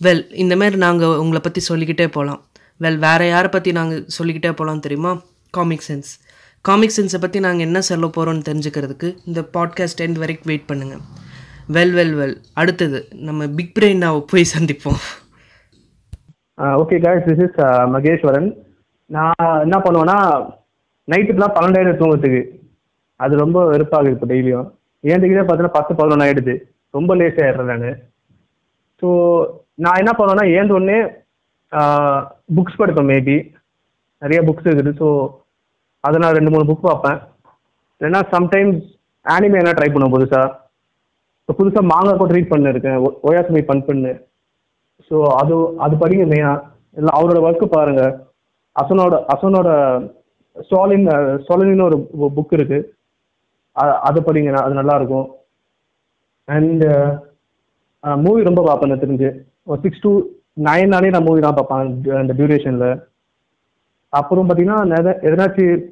வெல் 0.04 0.32
இந்த 0.34 0.56
மாதிரி 0.56 0.76
நாங்க 0.76 1.08
உங்களை 1.18 1.40
பத்தி 1.40 1.60
சொல்லிக்கிட்டே 1.60 2.06
போகலாம் 2.08 2.40
வெல் 2.80 2.98
வேற 2.98 3.26
யாரை 3.26 3.50
பத்தி 3.50 3.72
நாங்க 3.72 4.02
சொல்லிக்கிட்டே 4.06 4.52
போகலாம் 4.56 4.80
தெரியுமா? 4.80 5.12
காமிக் 5.50 5.84
சென்ஸ் 5.88 6.10
காமிக் 6.60 6.92
சென்ஸை 6.96 7.20
பத்தி 7.20 7.40
நாங்க 7.40 7.62
என்ன 7.62 7.80
சொல்ல 7.80 8.06
போறோம்னு 8.06 8.46
தெரிஞ்சுக்கிறதுக்கு 8.48 9.08
இந்த 9.26 9.40
பாட்காஸ்ட் 9.40 10.02
எண்ட் 10.04 10.18
வரைக்கும் 10.22 10.50
வெயிட் 10.50 10.66
பண்ணுங்க. 10.66 10.96
வெல் 11.76 11.94
வெல் 11.96 12.14
வெல் 12.20 12.36
அடுத்தது 12.60 12.98
நம்ம 13.26 13.46
பிக் 13.58 13.74
பிரெயினாவை 13.76 14.20
போய் 14.30 14.52
சந்திப்போம். 14.54 15.00
Okay 16.82 16.96
guys 17.04 17.20
this 17.28 17.42
is 17.46 17.58
Maheswaran. 17.94 18.48
நான் 19.10 19.52
என்ன 19.64 19.76
பண்ணுவேன்னா 19.84 20.18
நைட்டுக்குலாம் 21.12 21.54
பன்னெண்டாயிரம் 21.56 22.00
தூங்கத்துக்கு 22.00 22.42
அது 23.24 23.42
ரொம்ப 23.42 23.58
வெறுப்பாகுது 23.72 24.14
இப்போ 24.14 24.26
டெய்லியும். 24.32 24.68
ஏன்ட்டுக்கிட்டே 25.10 25.44
பார்த்தீங்கன்னா 25.44 25.76
பத்து 25.78 25.92
பதினொன்று 25.98 26.24
ஆயிடுது. 26.26 26.54
ரொம்ப 26.96 27.14
லேட் 27.20 27.42
ஆயிடுறேன் 27.44 27.70
நான். 27.72 27.98
ஸோ 29.02 29.08
நான் 29.84 30.00
என்ன 30.02 30.12
பண்ணுவேன்னா 30.18 30.46
ஏந்த 30.58 30.76
உடனே 30.78 30.98
புக்ஸ் 32.56 32.80
படிப்பேன் 32.80 33.10
மேபி 33.12 33.36
நிறைய 34.22 34.40
புக்ஸ் 34.48 34.68
இருக்குது. 34.68 34.92
ஸோ 35.00 35.06
அதை 36.06 36.16
நான் 36.22 36.36
ரெண்டு 36.38 36.52
மூணு 36.54 36.66
புக் 36.70 36.88
பார்ப்பேன். 36.88 37.18
இல்லைன்னா 37.98 38.20
சம்டைம்ஸ் 38.34 38.82
ஆனிமே 39.36 39.60
என்ன 39.62 39.74
ட்ரை 39.78 39.88
பண்ணுவேன் 39.92 40.14
புதுசாக 40.16 40.48
இப்போ 41.48 41.52
புதுசாக 41.58 41.90
மாங்காய் 41.92 42.18
கூட 42.18 42.32
ரீட் 42.36 42.52
பண்ணிருக்கேன் 42.52 42.98
ஒயாசுமி 43.28 43.62
பண் 43.70 43.84
பண்ணு. 43.86 44.12
ஸோ 45.08 45.16
அது 45.40 45.54
அது 45.84 45.94
படிங்க 46.02 46.24
மெயினாக 46.32 46.62
இல்லை 46.98 47.12
அவரோட 47.18 47.38
ஒர்க்கு 47.48 47.66
பாருங்க. 47.76 48.02
அசனோட 48.76 49.14
அசனோட 49.34 49.68
ஸ்டாலின் 50.56 51.06
ஸ்டாலின்னு 51.44 51.86
ஒரு 51.86 51.96
புக் 52.36 52.52
இருக்கு. 52.58 52.78
அ- 53.76 53.98
அது 54.08 54.20
படிங்க 54.20 54.52
அது 54.66 54.74
நல்லா 54.80 54.94
இருக்கும் 55.00 55.26
அண்ட் 56.48 56.84
மூவி 58.26 58.42
ரொம்ப 58.48 58.62
பார்ப்பேன் 58.68 58.90
எனக்கு 58.90 59.06
தெரிஞ்சு. 59.06 59.30
ஒரு 59.70 59.80
சிக்ஸ் 59.82 60.04
டு 60.04 60.10
நைன் 60.68 60.92
நாளே 60.94 61.10
நான் 61.10 61.26
மூவி 61.28 61.40
தான் 61.40 61.58
பார்ப்பேன் 61.58 61.82
அந்த- 62.20 62.36
டியூரேஷனில் 62.38 62.90
அப்புறம் 64.12 64.48
பார்த்தீங்கன்னா 64.48 64.78
நிறைய 64.94 65.12
எதனாச்சும் 65.28 65.82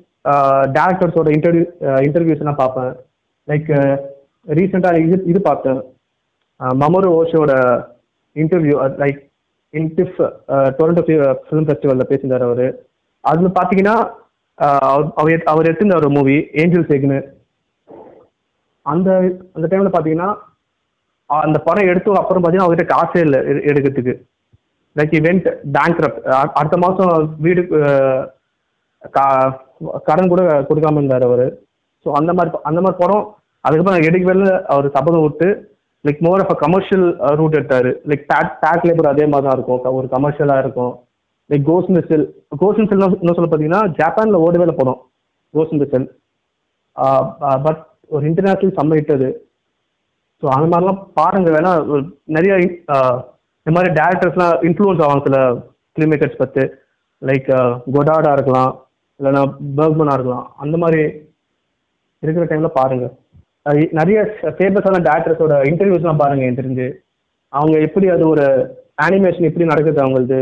டேரக்டர்ஸோட 0.77 1.29
இன்டர்வியூ 1.37 1.65
இன்டர்வியூஸ்லாம் 2.07 2.61
பார்ப்பேன் 2.63 2.91
லைக் 3.49 3.71
ரீசெண்டாக 4.47 4.99
இது 4.99 5.23
இது 5.25 5.41
பார்த்தேன். 5.41 5.83
மமரு 6.61 7.09
ஓஷோட 7.19 7.53
interview 8.35 8.75
like 9.03 9.29
in TIFF 9.73 10.33
Toronto 10.49 11.03
film 11.51 11.69
ஃபெஸ்டிவலில் 11.69 12.09
பேசியிருந்தார் 12.09 12.51
அவர். 12.51 12.85
அதில் 13.21 13.47
பார்த்தீங்கன்னா 13.47 14.11
அவர் 14.79 15.43
அவர் 15.43 15.67
எடுத்திருந்தார் 15.67 15.91
அவர் 15.91 16.05
ஒரு 16.05 16.11
மூவி 16.11 16.49
ஏஞ்சல் 16.53 16.87
சேக்னு 16.87 17.19
அந்த 18.83 19.11
அந்த 19.53 19.67
டைமில் 19.69 19.95
பார்த்தீங்கன்னா 19.95 20.35
அந்த 21.27 21.59
படம் 21.59 21.89
எடுத்த 21.89 22.13
அப்புறம் 22.13 22.45
பார்த்தீங்கன்னா 22.45 22.69
அவர்கிட்ட 22.69 22.89
காசே 22.89 23.19
இல்லை 23.19 23.41
எடுக்கிறதுக்கு. 23.41 24.15
லைக் 24.97 25.15
இவெண்ட் 25.19 25.55
பேங்க் 25.73 26.25
அடுத்த 26.55 26.77
மாதம் 26.77 27.35
வீடு 27.39 27.63
கா- 29.13 29.57
கடன் 30.05 30.29
கூட 30.29 30.43
கொடுக்காம 30.43 30.93
இருந்தார் 30.93 31.23
அவர். 31.23 31.59
ஸோ 32.05 32.11
அந்த 32.13 32.33
மாதிரி 32.33 32.55
ப- 32.55 32.61
அந்த 32.63 32.81
மாதிரி 32.81 33.07
படம் 33.07 33.35
அதுக்கப்புறம் 33.65 34.07
எடுக்க 34.09 34.25
வேலை 34.31 34.47
அவர் 34.73 34.95
சபதம் 34.97 35.25
விட்டு 35.27 35.49
like 36.05 36.21
more 36.27 36.43
of 36.45 36.53
a 36.55 36.59
commercial 36.65 37.07
route 37.39 37.57
எடுத்தாரு. 37.59 37.91
லைக் 38.11 38.25
பேக் 38.33 38.53
பேக் 38.63 38.87
லேபர் 38.89 39.13
அதே 39.13 39.25
மாதிரி 39.33 39.47
தான் 39.49 39.57
இருக்கும் 39.59 39.99
ஒரு 39.99 40.09
கமர்ஷியலாக 40.15 40.63
இருக்கும். 40.65 40.93
லைக் 41.51 41.67
கோஸ் 41.71 41.91
மிசில் 41.97 42.25
கோஸ் 42.63 42.81
மிசில் 42.83 43.05
இன்னும் 43.21 43.37
சொல்ல 43.37 43.49
பார்த்தீங்கன்னா 43.49 43.83
ஜப்பானில் 44.01 44.43
ஓடவே 44.45 44.63
வேலை 44.65 44.75
படம். 44.81 45.01
கோஸ் 45.55 45.75
மிசில் 45.81 46.09
பட் 47.67 47.83
ஒரு 48.15 48.23
இன்டர்நேஷ்னல் 48.31 48.77
சம்மிட்டது 48.81 49.29
ஸோ 50.43 50.47
அந்த 50.57 50.67
மாதிரிலாம் 50.73 51.01
பாருங்க. 51.19 51.49
வேணா 51.57 51.73
நிறைய 52.37 52.53
இந்த 53.67 53.73
மாதிரி 53.77 53.91
டேரக்டர்ஸ்லாம் 53.99 54.55
இன்ஃப்ளூயன்ஸ் 54.69 55.03
ஆகும் 55.07 55.25
சில 55.27 55.39
ஃபிலிம் 55.93 56.11
மேக்கர்ஸ் 56.13 56.41
பற்றி 56.43 56.63
லைக் 57.23 57.49
கொடாடா 57.95 58.31
இருக்கலாம். 58.37 58.71
இல்லைன்னா 59.21 59.43
பர்க்மனாக 59.79 60.17
இருக்கலாம். 60.19 60.47
அந்த 60.65 60.77
மாதிரி 60.83 61.03
இருக்கிற 62.23 62.45
டைமில் 62.51 62.79
பாருங்கள் 62.79 63.13
நிறைய 63.91 64.19
ஃபேமஸான 64.57 65.01
டேரக்டர்ஸோட 65.07 65.55
இன்டர்வியூஸ்லாம் 65.71 66.17
பாருங்க 66.17 66.45
எனக்கு 66.45 66.63
தெரிஞ்சு. 66.63 66.87
அவங்க 67.53 67.79
எப்படி 67.79 68.09
அது 68.09 68.29
ஒரு 68.29 68.45
அனிமேஷன் 69.03 69.49
எப்படி 69.49 69.65
நடக்குது 69.65 70.03
அவங்களது? 70.03 70.39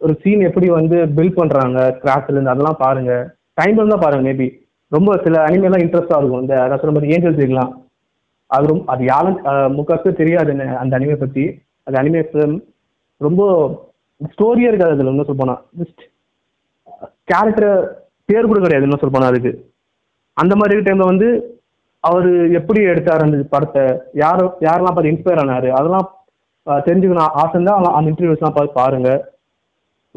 ஒரு 0.00 0.18
சீன் 0.22 0.40
எப்படி 0.40 0.68
வந்து 0.70 0.96
பில்ட் 1.16 1.38
பண்ணுறாங்க 1.38 1.78
கிராஃப்ட்ல 2.02 2.32
இருந்து 2.32 2.50
அதெல்லாம் 2.50 2.76
பாருங்க. 2.78 3.12
டைம் 3.54 3.88
தான் 3.88 4.00
பாருங்க 4.00 4.28
மேபி 4.28 4.48
ரொம்ப 4.92 5.20
சில 5.24 5.44
அனிமேலாம் 5.44 5.84
இன்ட்ரெஸ்டாக 5.84 6.18
இருக்கும். 6.18 6.40
இந்த 6.40 6.54
அதான் 6.62 6.80
சொன்ன 6.80 6.92
மாதிரி 6.92 7.12
ஏஞ்சல் 7.12 7.34
இருக்கலாம் 7.34 7.72
அது 8.50 8.66
ரொம்ப 8.66 8.92
அது 8.92 9.04
யாரும் 9.04 9.38
முக்காசு 9.76 10.12
தெரியாது 10.12 10.50
என்ன- 10.50 10.76
அந்த 10.76 10.98
அனிமே 10.98 11.16
பற்றி 11.16 11.44
அது 11.86 11.96
அனிமே 12.00 12.22
ஃபிலிம் 12.28 12.56
ரொம்ப 13.20 13.42
ஸ்டோரியே 14.20 14.68
இருக்காது 14.70 14.92
அதில் 14.92 15.06
இன்னும் 15.06 15.26
சொல்லப்போனால் 15.26 15.62
ஜஸ்ட் 15.78 16.02
கேரக்டர் 17.22 17.72
பேர் 18.28 18.46
கூட 18.46 18.58
கிடையாது 18.60 18.86
இன்னும் 18.86 19.00
சொல்லப்போனால் 19.00 19.32
அதுக்கு. 19.32 19.52
அந்த 20.36 20.56
மாதிரி 20.56 20.80
டைம்ல 20.80 21.06
வந்து 21.06 21.28
அவர் 22.08 22.28
எப்படி 22.58 22.80
எடுத்தார் 22.92 23.24
அந்த 23.26 23.38
படத்தை? 23.54 23.84
யாரோ 24.22 24.44
யாரெல்லாம் 24.66 24.96
பார்த்து 24.96 25.12
இன்ஸ்பயர் 25.12 25.42
ஆனாரு? 25.42 25.68
அதெல்லாம் 25.78 26.08
தெரிஞ்சுக்கணும். 26.86 27.34
ஆசை 27.42 27.56
தான் 27.58 27.76
அவங்க 27.76 27.90
அந்த 27.98 28.10
இன்டர்வியூஸ்லாம் 28.12 28.56
பார்த்து 28.56 28.78
பாருங்க. 28.80 29.10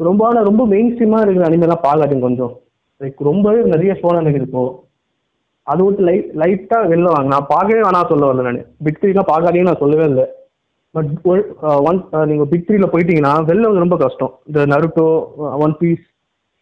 ரொம்ப 0.08 0.22
ஆனா 0.28 0.40
ரொம்ப 0.48 0.62
மெயின் 0.72 0.90
ஸ்ட்ரீமா 0.92 1.20
இருக்கிற 1.24 1.46
அனிமெல்லாம் 1.48 1.86
பார்க்காதீங்க 1.86 2.26
கொஞ்சம். 2.26 2.52
லைக் 3.00 3.28
ரொம்பவே 3.30 3.60
நிறைய 3.74 3.92
ஷோலாம் 4.00 4.22
எனக்கு 4.22 4.48
இப்போ 4.48 4.62
அது 5.66 5.82
விட்டு 5.86 6.02
லைட் 6.08 6.28
லைட்டா 6.42 6.78
வெளில 6.92 7.08
வாங்க. 7.14 7.28
நான் 7.34 7.50
பார்க்கவே 7.54 7.80
வேணாம் 7.86 8.10
சொல்ல 8.12 8.28
வரல 8.28 8.44
நான். 8.48 8.60
பிக் 8.86 9.00
த்ரீலாம் 9.00 9.30
பார்க்காதீங்கன்னு 9.32 9.70
நான் 9.70 9.82
சொல்லவே 9.84 10.04
இல்லை. 10.10 10.26
பட் 10.94 11.10
ஒன் 11.88 11.98
நீங்க 12.30 12.44
பிக் 12.52 12.66
த்ரீல 12.68 12.86
போயிட்டீங்கன்னா 12.92 13.34
வெளில 13.50 13.68
வந்து 13.70 13.84
ரொம்ப 13.84 13.98
கஷ்டம். 14.04 14.32
இந்த 14.50 14.60
நருட்டோ 14.72 15.08
ஒன் 15.64 15.74
பீஸ் 15.82 16.06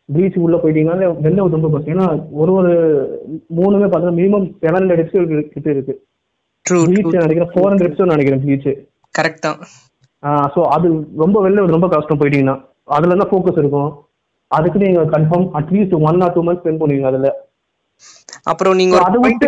ப்ளீச் 0.09 0.37
உள்ள 0.45 0.57
போயிட்டீங்கன்னா 0.57 0.97
வெளில 1.25 1.47
ரொம்ப 1.49 1.69
கஷ்டம் 1.71 1.95
ஏன்னா 1.95 2.07
ஒரு 2.41 2.53
ஒரு 2.59 2.73
மூணுமே 3.59 3.87
பார்த்தீங்கன்னா 3.87 4.19
மினிமம் 4.21 4.47
செவன் 4.63 4.81
ஹண்ட்ரட் 4.81 5.03
எபிசோட் 5.05 5.33
கிட்ட 5.55 5.69
இருக்கு 5.71 5.95
நினைக்கிறேன் 7.21 7.53
ஃபோர் 7.53 7.71
ஹண்ட்ரட் 7.71 7.91
எபிசோட் 7.91 8.15
நினைக்கிறேன் 8.15 8.43
ப்ளீச் 8.45 8.69
கரெக்ட் 9.15 9.47
ஸோ 10.55 10.61
அது 10.75 10.87
ரொம்ப 11.25 11.37
வெளில 11.45 11.67
ரொம்ப 11.77 11.89
கஷ்டம் 11.89 12.21
போயிட்டீங்கன்னா 12.21 12.57
அதுல 12.97 13.17
தான் 13.21 13.31
ஃபோக்கஸ் 13.31 13.61
இருக்கும். 13.61 13.91
அதுக்கு 14.51 14.79
நீங்க 14.83 15.01
confirm 15.15 15.47
at least 15.59 15.95
one 16.09 16.21
or 16.25 16.35
two 16.35 16.43
months 16.47 16.63
spend 16.63 16.81
பண்ணுவீங்க 16.81 17.09
அதுல. 17.11 17.29
அப்புறம் 18.47 18.77
நீங்க 18.81 18.97
அதை 19.07 19.19
விட்டு 19.25 19.47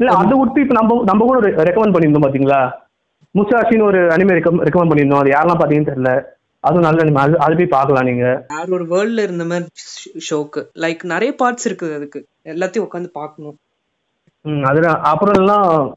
இல்ல 0.00 0.10
அதை 0.20 0.34
விட்டு 0.40 0.62
இப்ப 0.64 0.74
நம்ம 0.78 0.96
நம்ம 1.10 1.26
கூட 1.28 1.38
ரெக்கமெண்ட் 1.68 1.94
பண்ணியிருந்தோம் 1.94 2.26
பாத்தீங்களா? 2.26 2.60
முசாஷின்னு 3.34 3.86
ஒரு 3.90 4.00
அனிமே 4.14 4.36
ரெக்கமெண்ட் 4.38 4.90
பண்ணியிருந்தோம் 4.90 5.22
அது 5.22 5.32
யாரெல்லாம் 5.34 5.60
பாத்தீங்கன்னு 5.62 5.90
தெரியல. 5.92 6.12
அதுவும் 6.66 6.82
நல்ல 6.82 7.02
அனிமே 7.02 7.22
அது 7.22 7.38
அது 7.38 7.56
போய் 7.56 7.66
பார்க்கலாம் 7.66 8.04
நீங்க. 8.04 8.44
வேற 8.48 8.64
ஒரு 8.68 8.84
வேர்ல்ட்ல 8.84 9.22
இருந்த 9.22 9.44
மாதிரி 9.44 9.66
ஷோக்கு. 10.30 10.62
லைக் 10.74 11.04
நிறைய 11.04 11.34
பார்ட்ஸ் 11.38 11.68
இருக்குது 11.68 11.94
அதுக்கு. 11.94 12.26
எல்லாத்தையும் 12.44 12.86
உட்காந்து 12.86 13.06
பார்க்கணும். 13.12 13.56
ம், 14.42 14.62
அதுல 14.62 14.88
அப்புறம் 14.88 15.34
எல்லாம் 15.34 15.96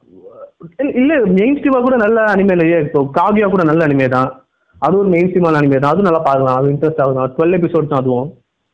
இல்ல- 0.77 1.25
மெயின் 1.25 1.59
ஸ்ட்ரீமா 1.59 1.81
கூட 1.81 1.95
நல்ல 1.95 2.23
அனிமேலையே 2.23 2.81
இப்போ 2.81 3.09
காவியா 3.13 3.49
கூட 3.49 3.63
நல்ல 3.63 3.87
அனிமே 3.87 4.09
தான். 4.09 4.45
அது 4.79 4.97
ஒரு 4.97 5.07
மெயின் 5.07 5.31
ஸ்ட்ரீமான 5.31 5.59
அனிமே 5.59 5.79
தான். 5.79 5.91
அதுவும் 5.91 6.11
நல்லா 6.11 6.19
பார்க்கலாம். 6.19 6.55
அது 6.55 6.69
இன்ட்ரெஸ்ட் 6.69 7.01
ஆகும் 7.01 7.35
டுவெல் 7.37 7.55
எபிசோட் 7.55 7.87
தான் 7.87 7.99
அதுவும். 7.99 8.33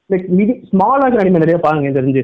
லைக் 0.10 0.28
மிடி 0.28 0.52
ஸ்மாலா 0.52 0.98
இருக்கிற 0.98 1.24
அனிமே 1.24 1.38
நிறைய 1.38 1.58
பாருங்க 1.58 2.02
தெரிஞ்சு. 2.02 2.24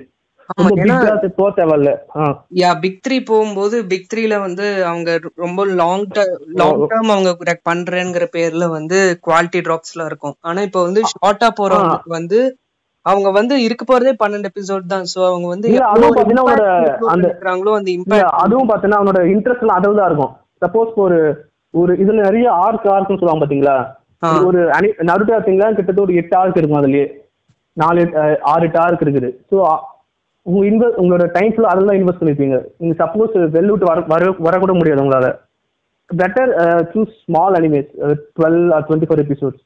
பிக் 2.79 3.01
த்ரீ 3.07 3.25
போகும்போது 3.25 3.85
பிக் 3.85 4.07
த்ரீல 4.13 4.39
வந்து 4.39 4.85
அவங்க 4.85 5.19
ரொம்ப 5.35 5.65
லாங் 5.65 6.05
லாங் 6.53 6.81
டேர்ம் 6.87 7.11
அவங்க 7.15 7.31
பண்றேங்கிற 7.69 8.27
பேர்ல 8.35 8.69
வந்து 8.69 9.19
குவாலிட்டி 9.27 9.59
டிராப்ஸ்லாம் 9.59 10.05
இருக்கும். 10.05 10.35
ஆனா 10.41 10.61
இப்போ 10.61 10.81
வந்து 10.81 11.01
ஷார்ட்டா 11.01 11.49
போறவங்களுக்கு 11.61 12.17
வந்து 12.19 12.57
அவங்க 13.05 13.31
வந்து 13.31 13.63
இருக்க 13.63 13.83
போறதே 13.85 14.13
பன்னெண்டு 14.23 14.49
எபிசோட் 14.51 14.85
தான். 14.85 15.05
சோ 15.13 15.25
அவங்க 15.25 15.47
வந்து 15.47 15.67
அதுவும் 15.83 16.15
பாத்தீங்கன்னா 16.15 16.43
அந்த- 17.07 17.31
இம்பாக்ட் 17.95 18.19
அதுவும் 18.43 18.69
பார்த்தீங்கன்னா 18.69 18.99
அவனோட 19.01 19.21
இன்ட்ரெஸ்ட் 19.33 19.95
தான் 19.95 20.05
இருக்கும். 20.05 20.33
சப்போஸ் 20.65 20.93
ஒரு 20.95 21.49
ஒரு 21.73 21.95
இதுல 21.95 22.21
நிறைய 22.21 22.51
ஆர்க் 22.51 22.85
ஆர்க்னு 22.85 23.19
சொல்லுவாங்க 23.19 23.45
பாத்தீங்களா. 23.45 23.75
ஒரு 24.45 24.69
அனி 24.69 24.87
நருட்டோ 25.01 25.33
பார்த்தீங்களா 25.33 25.67
கிட்டத்தட்ட 25.67 26.01
ஒரு 26.01 26.15
எட்டு 26.15 26.37
ஆர்க் 26.37 26.57
இருக்கும் 26.57 26.83
அதுலயே. 26.83 27.05
நாலு 27.73 28.01
ஆறு 28.41 28.63
எட்டு 28.63 28.79
ஆர்க் 28.79 29.01
இருக்குது. 29.01 29.29
ஸோ 29.51 29.55
உங்க 30.45 30.61
இன்வெஸ்ட் 30.67 30.99
உங்களோட 31.01 31.25
டைம் 31.33 31.51
ஃபுல்லாக 31.51 31.73
அதில் 31.73 31.89
தான் 31.89 31.97
இன்வெஸ்ட் 31.97 32.21
பண்ணிருப்பீங்க. 32.21 32.57
நீங்க 32.79 32.93
சப்போஸ் 33.01 33.33
வெளில 33.55 33.71
விட்டு 33.71 33.89
வர 33.89 33.99
வர 34.07 34.29
வரக்கூட 34.41 34.73
முடியாது 34.75 35.03
உங்களால. 35.03 35.27
Better 36.09 36.51
choose 36.91 37.11
small 37.21 37.57
animes 37.57 37.89
twelve 38.35 38.61
or 38.73 38.85
twenty 38.87 39.07
four 39.09 39.23
episodes 39.23 39.61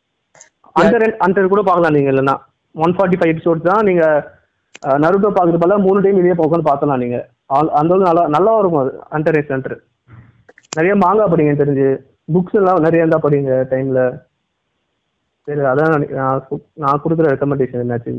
அந்த 0.75 0.95
அந்த 1.25 1.45
கூட 1.47 1.61
பார்க்கலாம் 1.63 1.95
நீங்க 1.97 2.11
இல்லைன்னா. 2.11 2.35
ஒன் 2.75 2.95
ஃபார்ட்டி 2.95 3.19
ஃபைவ் 3.19 3.33
எபிசோட்ஸ் 3.33 3.69
தான் 3.69 3.85
நீங்க 3.85 4.03
அஹ், 4.83 4.99
நருட்டோ 5.01 5.29
பார்க்குறது 5.29 5.61
போல 5.61 5.75
மூணு 5.79 5.99
டைம் 6.01 6.17
இதே 6.19 6.33
உட்காந்து 6.39 6.67
பார்த்தலாம் 6.67 7.01
நீங்க. 7.03 7.17
ஆல்- 7.49 7.73
அந்த 7.79 7.95
நல்லா 8.01 8.23
நல்லா 8.29 8.53
இருக்கும் 8.57 8.81
அது. 8.81 8.91
அண்டர் 9.11 9.37
சென்டர் 9.49 9.75
நிறைய 10.77 10.93
மாங்கா 11.01 11.25
படிங்க 11.31 11.53
தெரிஞ்சு. 11.57 11.87
புக்ஸ் 12.33 12.57
எல்லாம் 12.59 12.81
நிறைய 12.81 13.03
இருந்தா 13.03 13.19
படிங்க 13.23 13.51
டைம்ல 13.71 13.99
சரி 15.47 15.61
அதான் 15.71 15.89
நான் 16.13 16.43
நான் 16.77 17.01
கொடுக்குற 17.03 17.25
ரெக்கமெண்டேஷன் 17.33 17.81
என்னாச்சு 17.81 18.13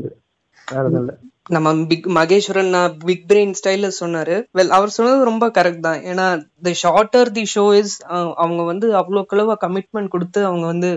நம்ம 1.55 1.73
பிக் 1.89 2.07
மகேஸ்வரன் 2.17 2.73
பிக் 3.07 3.23
பிரெயின் 3.29 3.53
ஸ்டைல்ல 3.59 3.89
சொன்னாரு. 3.99 4.35
வெல் 4.57 4.73
அவர் 4.77 4.93
சொன்னது 4.95 5.29
ரொம்ப 5.29 5.45
கரெக்ட் 5.57 5.85
தான். 5.85 5.99
ஏன்னா 6.11 6.25
the 6.65 6.73
shorter 6.81 7.29
the 7.37 7.43
show 7.53 7.63
is 7.81 7.93
அவங்க 8.41 8.61
வந்து 8.71 8.87
அவ்வளோக்கு 9.01 9.35
அளவு 9.37 9.55
கமிட்மெண்ட் 9.65 10.13
கொடுத்து 10.15 10.39
அவங்க 10.49 10.65
வந்து 10.73 10.89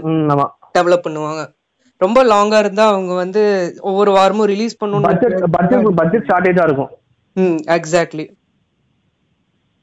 டெவலப் 0.78 1.04
பண்ணுவாங்க. 1.06 1.42
ரொம்ப 2.00 2.18
லாங்கா 2.32 2.58
இருந்தா 2.64 2.84
அவங்க 2.92 3.12
வந்து 3.22 3.42
ஒவ்வொரு 3.90 4.10
வாரமும் 4.18 4.50
ரிலீஸ் 4.52 4.78
பண்ணணும் 4.80 5.06
பட்ஜெட் 5.56 5.96
பட்ஜெட் 6.00 6.28
ஷார்டேஜா 6.30 6.64
இருக்கும். 6.68 6.90
ம் 7.36 7.58
எக்ஸாக்ட்லி 7.76 8.26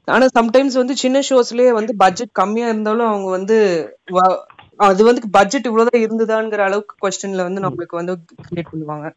ஆனா 0.08 0.26
சம்டைம்ஸ் 0.40 0.76
வந்து 0.82 0.96
சின்ன 1.04 1.22
ஷோஸ்லயே 1.30 1.72
வந்து 1.78 1.94
பட்ஜெட் 2.02 2.32
கம்மியா 2.40 2.68
இருந்தாலும் 2.74 3.10
அவங்க 3.12 3.30
வந்து 3.38 3.58
அது 4.88 5.02
வந்து 5.10 5.22
பட்ஜெட் 5.38 5.70
இவ்வளவுதான் 5.70 6.04
இருந்ததாங்கிற 6.06 6.64
அளவுக்கு 6.68 6.96
கொஸ்டின்ல 7.04 7.46
வந்து 7.48 7.64
நம்மளுக்கு 7.66 8.00
வந்து 8.00 8.16
கிரியேட் 8.50 8.72
பண்ணுவாங்க. 8.74 9.08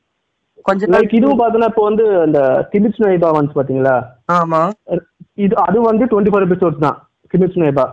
கொஞ்ச 0.64 0.86
நாள் 0.86 0.94
லைக் 0.96 1.14
இதுவும் 1.14 1.40
பார்த்தோன்னா 1.40 1.68
இப்போ 1.68 1.84
வந்து 1.84 2.04
இந்த 2.26 2.40
கிமிட்ஸ் 2.72 3.02
நைபா 3.04 3.28
வந்து 3.30 3.56
பாத்தீங்களா? 3.56 3.94
ஆமா. 4.32 4.60
இது 5.38 5.54
அது 5.60 5.78
வந்து 5.82 6.04
டுவெண்ட்டி 6.04 6.32
ஃபோர் 6.32 6.46
எபிசோட்ஸ் 6.46 6.84
தான் 6.84 6.96
கிமிட்ஸ் 7.34 7.60
நைபா 7.62 7.86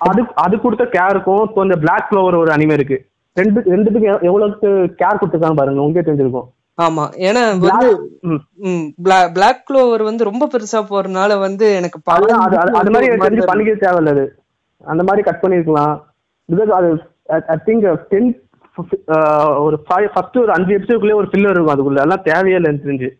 அது 0.00 0.20
அது 0.36 0.54
கொடுத்த 0.58 0.84
கேருக்கும் 0.92 1.42
இப்போ 1.44 1.60
இந்த 1.62 1.76
பிளாக் 1.76 2.08
ஃப்ளவர் 2.08 2.36
ஒரு 2.36 2.50
அனிமே 2.50 2.72
இருக்கு. 2.72 2.96
ரெண்டு 3.36 3.60
ரெண்டுத்துக்கும் 3.72 4.12
எவ்- 4.12 4.24
எவ்வளவுக்கு 4.28 4.68
கேர் 5.00 5.18
கொடுத்துருக்காங்க 5.18 5.58
பாருங்க 5.58 5.82
உங்களுக்கே 5.82 6.06
தெரிஞ்சிருக்கும். 6.06 6.48
ஆமா. 6.78 7.04
ஏன்னா 7.26 7.42
வந்து 7.62 7.88
ம். 8.66 8.84
பிளாக் 9.34 9.62
க்ளோவர் 9.68 10.02
வந்து 10.02 10.24
ரொம்ப 10.24 10.44
பெருசா 10.52 10.80
போறதுனால 10.90 11.38
வந்து 11.40 11.66
எனக்கு 11.74 11.98
அதுதான் 12.08 12.42
அது 12.80 12.90
மாதிரி 12.90 13.08
எனக்கு 13.10 13.50
பண்ணிக்க 13.50 13.74
தேவையில்ல 13.84 14.14
அது. 14.16 14.24
அந்த 14.84 15.02
மாதிரி 15.02 15.22
கட் 15.22 15.42
பண்ணிருக்கலாம். 15.42 15.94
பிகாஸ் 16.48 16.72
அது 16.72 16.90
ஐ 17.48 17.56
திங்க் 17.66 17.82
டென் 18.12 18.28
ஒரு 19.58 19.84
ஃபைவ் 19.84 20.08
ஃபர்ஸ்ட் 20.14 20.38
ஒரு 20.38 20.52
அஞ்சு 20.52 20.78
எபிசோடுக்குள்ளே 20.78 21.14
ஒரு 21.14 21.26
ஃபில்லர் 21.26 21.50
இருக்கும் 21.50 21.66
அதுக்குள்ள. 21.66 21.98
அதெல்லாம் 21.98 22.22
தேவையே 22.22 22.56
இல்லை 22.56 22.72
எனக்கு 22.72 22.90
தெரிஞ்சு. 22.90 23.10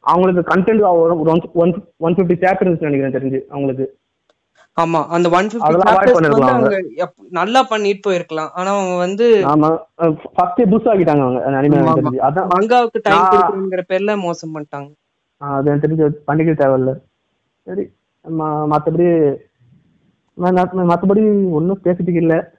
அவங்களுக்கு 0.00 0.54
கண்டென்ட் 0.54 0.80
ஒரு 0.80 1.40
ஒன் 1.52 1.84
ஒன் 1.96 2.14
ஃபிஃப்டி 2.14 2.44
சாப்டர்ஸ் 2.44 2.88
நினைக்கிறேன் 2.88 3.12
தெரிஞ்சு 3.12 3.40
அவங்களுக்கு. 3.50 3.96
ஆமா 4.80 5.06
அந்த 5.06 5.28
ஒன் 5.28 5.48
எப்- 6.96 7.28
நல்லா 7.30 7.62
பண்ணிட்டு 7.62 8.10
போயிருக்கலாம். 8.10 8.48
ஆனா 8.52 8.74
அவங்க 8.74 8.96
வந்து 8.96 9.44
ஆமா 9.46 9.78
ஃபர்ஸ்ட் 10.34 10.68
புஷ் 10.70 10.84
ஆக்கிட்டாங்க 10.84 11.42
அவங்க 11.80 12.30
அதான் 12.30 12.48
மங்காவுக்கு 12.58 13.00
டைம் 13.02 13.22
கொடுக்குறங்கிற 13.22 13.80
பேர்ல 13.88 14.18
மோசம் 14.18 14.54
பண்ணிட்டாங்க. 14.54 14.92
அது 15.36 15.70
எனக்கு 15.70 15.88
தெரிஞ்சு 15.88 16.06
பண்ணிக்க 16.24 16.66
தேவையில்ல. 16.66 17.00
சரி 17.62 17.90
மத்தபடி 18.38 19.36
ம- 20.42 20.70
ம- 20.76 20.94
மத்தபடி 20.94 21.50
ஒன்றும் 21.50 21.80
பேசிட்டு 21.84 22.14
இல்ல. 22.14 22.57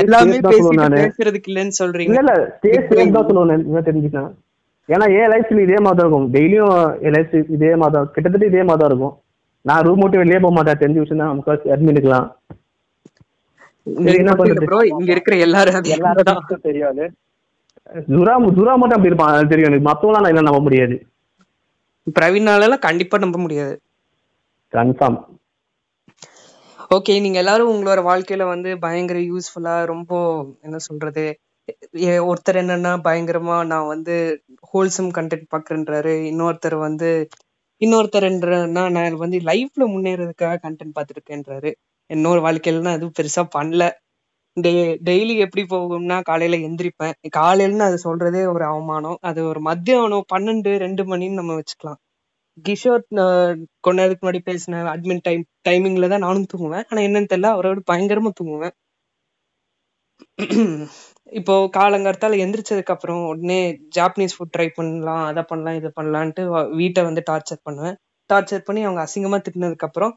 எல்லாமே 0.00 0.36
safe 0.36 0.44
தான் 0.46 0.52
சொல்லுவேன் 0.52 0.52
பேசிட்டு 0.54 0.80
நானு. 0.82 0.98
பேசுறதுக்கு 1.04 1.50
இல்லைன்னு 1.50 1.78
சொல்றீங்க. 1.80 2.10
இல்ல 2.10 2.20
இல்ல 2.24 2.34
ஸ்டே 2.56 2.72
சேஃப் 2.88 3.14
தான் 3.16 3.28
சொல்லுவேன் 3.28 3.50
நான் 3.50 3.64
என்ன 3.70 3.82
தெரிஞ்சுக்கலாம் 3.88 4.32
ஏன்னா 4.88 5.06
என் 5.20 5.32
இதே 5.66 5.78
மாதிரி 5.86 6.02
இருக்கும். 6.04 6.28
டெய்லியும் 6.34 6.74
என் 7.06 7.14
லைஃப் 7.16 7.34
இதே 7.56 7.72
மாதிரி 7.82 8.12
கிட்டத்தட்ட 8.16 8.46
இதே 8.52 8.62
மாதிரி 8.70 8.90
இருக்கும். 8.90 9.14
நான் 9.64 9.84
ரூம் 9.86 10.02
விட்டு 10.02 10.20
வெளியே 10.22 10.38
போக 10.44 10.54
மாட்டேன். 10.56 10.80
தெரிஞ்ச 10.82 10.98
விஷயம் 11.04 11.22
தான். 11.22 12.30
என்ன 14.20 14.32
பண்றது? 14.38 14.68
ப்ரோ 14.68 14.80
இங்க 14.92 15.10
இருக்கிற 15.14 15.36
எல்லாரும் 15.46 15.90
எல்லாருக்கும் 15.96 16.66
தெரியாது 16.68 17.04
துரா 18.14 18.34
துரா 18.56 18.72
மட்டும் 18.80 18.96
அப்படி 18.96 19.10
இருப்பான். 19.10 19.34
அது 19.34 19.52
தெரியும் 19.52 19.70
எனக்கு. 19.70 19.88
மத்தவங்களாம் 19.90 20.24
நான் 20.24 20.32
இல்லை 20.32 20.44
நம்ப 20.48 20.60
முடியாது. 20.66 20.96
பிரவீனால 22.16 22.78
கண்டிப்பா 22.88 23.16
நம்ப 23.24 23.38
முடியாது. 23.44 23.74
கன்ஃபார்ம் 24.72 25.18
ஓகே 26.90 27.14
நீங்க 27.24 27.38
எல்லாரும் 27.42 27.70
உங்களோட 27.72 28.00
வாழ்க்கையில 28.08 28.44
வந்து 28.50 28.70
பயங்கர 28.84 29.18
யூஸ்ஃபுல்லா 29.30 29.72
ரொம்ப 29.90 30.12
என்ன 30.66 30.76
சொல்றது 30.86 31.24
ஒருத்தர் 32.28 32.58
என்னன்னா 32.60 32.92
பயங்கரமா 33.06 33.56
நான் 33.72 33.90
வந்து 33.94 34.14
ஹோல்சம் 34.70 35.10
கண்டென்ட் 35.18 35.50
பாக்குறேன்றாரு. 35.54 36.14
இன்னொருத்தர் 36.30 36.76
வந்து 36.86 37.08
இன்னொருத்தர் 37.80 38.26
என்றன்னா 38.30 38.84
நான் 38.96 39.18
வந்து 39.24 39.38
லைஃப்ல 39.50 39.86
முன்னேறதுக்காக 39.94 40.60
கண்டென்ட் 40.64 40.96
பார்த்துருக்கேன்றாரு 40.98 41.70
என்னோட 42.10 42.10
இன்னொரு 42.10 42.42
வாழ்க்கையில 42.46 42.84
நான் 42.86 42.98
எதுவும் 43.00 43.16
பெருசா 43.18 43.44
பண்ணல. 43.56 43.84
டே 44.56 44.72
டெய்லி 45.08 45.34
எப்படி 45.46 45.64
போகும்னா 45.74 46.18
காலையில 46.30 46.58
எந்திரிப்பேன். 46.68 47.14
காலையிலன்னு 47.38 47.88
அது 47.90 47.98
சொல்றதே 48.08 48.42
ஒரு 48.54 48.66
அவமானம். 48.72 49.18
அது 49.30 49.40
ஒரு 49.52 49.62
மத்தியானம் 49.68 50.28
பன்னெண்டு 50.34 50.72
ரெண்டு 50.86 51.04
மணின்னு 51.12 51.40
நம்ம 51.42 51.60
வச்சுக்கலாம். 51.60 52.00
கிஷோர் 52.66 53.02
கொஞ்ச 53.84 53.96
நேரத்துக்கு 53.98 54.24
முன்னாடி 54.24 54.40
பேசின 54.48 54.82
அட்மின் 54.94 55.24
டைம் 55.26 55.42
டைமிங்ல 55.68 56.08
தான் 56.12 56.24
நானும் 56.26 56.50
தூங்குவேன். 56.52 56.86
ஆனா 56.90 57.00
என்னன்னு 57.06 57.30
தெரியல 57.32 57.50
அவரோட 57.56 57.80
பயங்கரமா 57.90 58.30
தூங்குவேன். 58.40 58.74
இப்போ 61.32 61.54
காலங்கார்த்தால 61.76 62.38
எந்திரிச்சதுக்கு 62.44 62.94
அப்புறம் 62.94 63.22
உடனே 63.30 63.58
ஜாப்பனீஸ் 63.96 64.36
ஃபுட் 64.36 64.54
ட்ரை 64.56 64.68
பண்ணலாம் 64.78 65.24
அதை 65.30 65.42
பண்ணலாம் 65.50 65.78
இதை 65.80 65.90
பண்ணலான்ட்டு 65.98 66.44
வீட்டை 66.80 67.02
வந்து 67.08 67.22
டார்ச்சர் 67.30 67.66
பண்ணுவேன். 67.68 67.96
டார்ச்சர் 68.30 68.66
பண்ணி 68.68 68.80
அவங்க 68.86 69.02
அசிங்கமா 69.06 69.38
திட்டினதுக்கு 69.44 69.88
அப்புறம் 69.88 70.14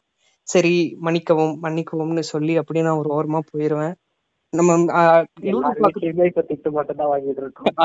சரி 0.48 0.74
மன்னிக்கவும் 1.06 1.54
மன்னிக்கவும்னு 1.66 2.24
சொல்லி 2.34 2.54
அப்படியே 2.62 2.86
நான் 2.88 3.02
ஒரு 3.02 3.10
ஓரமா 3.18 3.40
போயிருவேன். 3.52 3.94
நம்ம 4.54 4.72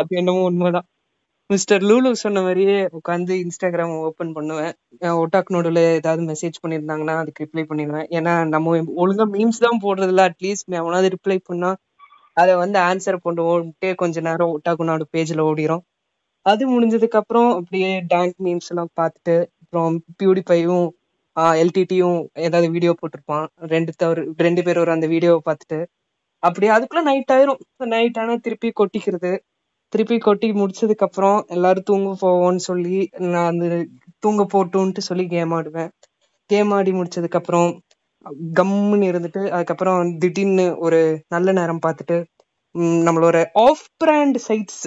அது 0.01 0.13
என்னமோ 0.21 0.41
உண்மைதான். 0.51 0.87
மிஸ்டர் 1.51 1.83
லூலு 1.89 2.11
சொன்ன 2.23 2.39
மாதிரியே 2.45 2.77
உட்காந்து 2.99 3.35
இன்ஸ்டாகிராம் 3.43 3.93
ஓப்பன் 4.07 4.33
பண்ணுவேன். 4.37 4.73
ஒட்டாக் 5.23 5.53
நோடுல 5.55 5.81
ஏதாவது 5.99 6.23
மெசேஜ் 6.31 6.57
பண்ணியிருந்தாங்கன்னா 6.63 7.15
அதுக்கு 7.23 7.45
ரிப்ளை 7.45 7.65
பண்ணிடுவேன். 7.69 8.07
ஏன்னா 8.19 8.33
நம்ம 8.55 8.73
ஒழுங்கா 9.03 9.27
மீம்ஸ் 9.35 9.61
தான் 9.67 9.81
போடுறதுல 9.85 10.25
அட்லீஸ்ட் 10.31 10.77
எவனாவது 10.81 11.11
ரிப்ளை 11.17 11.37
பண்ணா 11.49 11.71
அதை 12.43 12.55
வந்து 12.63 12.79
ஆன்சர் 12.89 13.19
பண்ணுவோம்ட்டே 13.27 13.91
கொஞ்ச 14.03 14.25
நேரம் 14.29 14.53
ஒட்டாக்கு 14.57 14.89
நாடு 14.91 15.05
பேஜ்ல 15.15 15.47
ஓடிரும். 15.51 15.85
அது 16.47 16.63
முடிஞ்சதுக்கு 16.75 17.21
அப்புறம் 17.23 17.51
அப்படியே 17.59 17.91
டேங்க் 18.13 18.39
மீம்ஸ் 18.47 18.71
எல்லாம் 18.73 18.93
பார்த்துட்டு 19.01 19.37
அப்புறம் 19.63 19.95
பியூடிஃபையும் 20.21 20.87
எல்டிடியும் 21.63 22.21
ஏதாவது 22.47 22.69
வீடியோ 22.77 22.93
போட்டிருப்பான். 23.01 23.47
ரெண்டு 23.75 23.93
தவறு 24.03 24.23
ரெண்டு 24.47 24.61
பேர் 24.67 24.83
ஒரு 24.85 24.93
அந்த 24.97 25.07
வீடியோவை 25.15 25.41
பார்த்துட்டு 25.49 25.79
அப்படியே 26.43 26.71
அதுக்குள்ள 26.77 27.03
நைட் 27.11 27.33
ஆயிரும். 27.37 27.61
நைட் 27.95 28.19
ஆனால் 28.23 28.43
திருப்பி 28.47 28.69
கொட்டிக்கிறது. 28.81 29.33
திருப்பி 29.93 30.19
கொட்டி 30.19 30.49
முடிச்சதுக்கு 30.53 31.05
அப்புறம் 31.05 31.45
எல்லாரும் 31.47 31.83
தூங்க 31.83 32.11
போவோம்னு 32.21 32.63
சொல்லி 32.63 32.97
நான் 33.27 33.51
அந்த 33.51 33.67
தூங்க 34.19 34.45
போட்டுன்ட்டு 34.53 34.99
சொல்லி 34.99 35.27
கேம் 35.27 35.53
ஆடுவேன். 35.53 35.91
கேம் 36.51 36.71
ஆடி 36.71 36.93
முடிச்சதுக்கு 36.93 37.37
அப்புறம் 37.37 37.69
கம்முன்னு 38.55 39.07
இருந்துட்டு 39.11 39.43
அதுக்கப்புறம் 39.49 40.19
திடீர்னு 40.19 40.67
ஒரு 40.79 41.01
நல்ல 41.29 41.53
நேரம் 41.53 41.85
பார்த்துட்டு 41.87 42.17
நம்மளோட 43.05 43.37
ஆஃப் 43.61 43.85
பிராண்ட் 43.97 44.39
சைட்ஸ் 44.49 44.83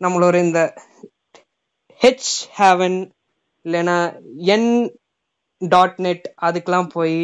நம்மளோட 0.00 0.34
இந்த 0.34 0.60
ஹெச் 2.00 2.30
ஹேவன் 2.58 2.98
இல்லைன்னா 3.64 3.96
என் 4.46 4.70
டாட் 5.62 5.98
நெட் 5.98 6.26
அதுக்கெல்லாம் 6.42 6.88
போய் 6.92 7.18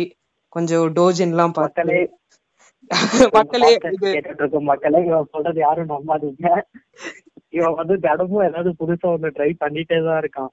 கொஞ்சம் 0.49 0.87
டோஜன்லாம் 0.95 1.53
பார்த்தாலே 1.53 1.99
மக்களே 3.37 3.69
மக்களே 4.71 4.99
இது 5.01 5.11
இவன் 5.11 5.33
சொல்றது 5.35 5.59
யாரும் 5.61 5.93
நம்பாதீங்க. 5.93 6.49
இவன் 7.53 7.79
வந்து 7.81 7.95
தினமும் 8.05 8.45
ஏதாவது 8.49 8.71
புதுசா 8.81 9.09
ஒண்ணு 9.15 9.29
ட்ரை 9.37 9.51
பண்ணிட்டே 9.63 9.99
தான் 10.07 10.21
இருக்கான். 10.23 10.53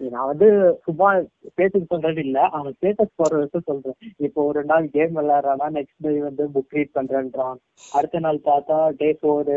நான் 0.00 0.30
வந்து 0.30 0.46
சும்மா 0.86 1.08
பேச்சுக்கு 1.56 1.92
சொல்றது 1.92 2.20
இல்ல. 2.26 2.38
அவன் 2.56 2.74
ஸ்டேட்டஸ் 2.76 3.16
போற 3.16 3.30
வரைக்கும் 3.36 3.68
சொல்றேன். 3.70 3.96
இப்போ 4.26 4.40
ஒரு 4.50 4.62
நாள் 4.64 4.86
கேம் 4.96 5.16
விளையாடுறானா 5.18 5.68
நெக்ஸ்ட் 5.76 6.04
டே 6.06 6.12
வந்து 6.20 6.44
புக் 6.54 6.74
ரீட் 6.76 6.96
பண்றேன்றான். 6.98 7.56
அடுத்த 7.92 8.22
நாள் 8.26 8.40
பார்த்தா 8.50 8.78
டே 8.96 9.10
ஃபோரு 9.20 9.56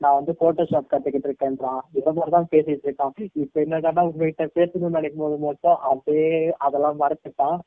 நான் 0.00 0.18
வந்து 0.18 0.32
போட்டோஷாப் 0.40 0.90
கத்துக்கிட்டு 0.90 1.28
இருக்கேன்றான். 1.28 1.80
இந்த 1.98 2.08
மாதிரி 2.12 2.34
தான் 2.36 2.50
பேசிட்டு 2.52 2.86
இருக்கான். 2.88 3.14
இப்ப 3.44 3.60
என்னடான்னா 3.64 4.04
உங்ககிட்ட 4.10 4.44
பேசணும்னு 4.58 4.96
நினைக்கும் 4.98 5.24
போது 5.24 5.38
மட்டும் 5.48 5.78
அப்படியே 5.90 6.30
அதெல்லாம் 6.58 7.00
மறைச்சிட்டான் 7.02 7.58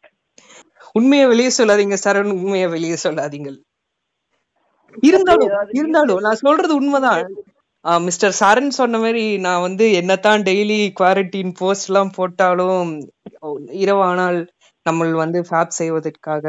உண்மையை 0.96 1.26
வெளியே 1.28 1.52
சொல்லாதீங்க 1.58 1.98
சரண். 2.06 2.34
உண்மையை 2.38 2.68
வெளியே 2.68 2.98
சொல்லாதீங்க. 3.04 3.52
இருந்தாலும் 5.10 5.52
இருந்தாலும் 5.72 6.24
நான் 6.26 6.44
சொல்றது 6.46 6.74
உண்மைதான். 6.76 7.24
மிஸ்டர் 8.08 8.36
சரண் 8.40 8.76
சொன்ன 8.80 9.00
மாதிரி 9.00 9.24
நான் 9.38 9.64
வந்து 9.68 9.86
என்னத்தான் 10.00 10.44
டெய்லி 10.50 10.78
குவாரண்டைன் 11.00 11.52
போஸ்ட் 11.60 11.90
எல்லாம் 11.90 12.12
போட்டாலும் 12.18 12.92
இரவானால் 13.84 14.40
நம்ம 14.86 15.10
வந்து 15.24 15.40
ஃபேப் 15.50 15.78
செய்வதற்காக 15.80 16.46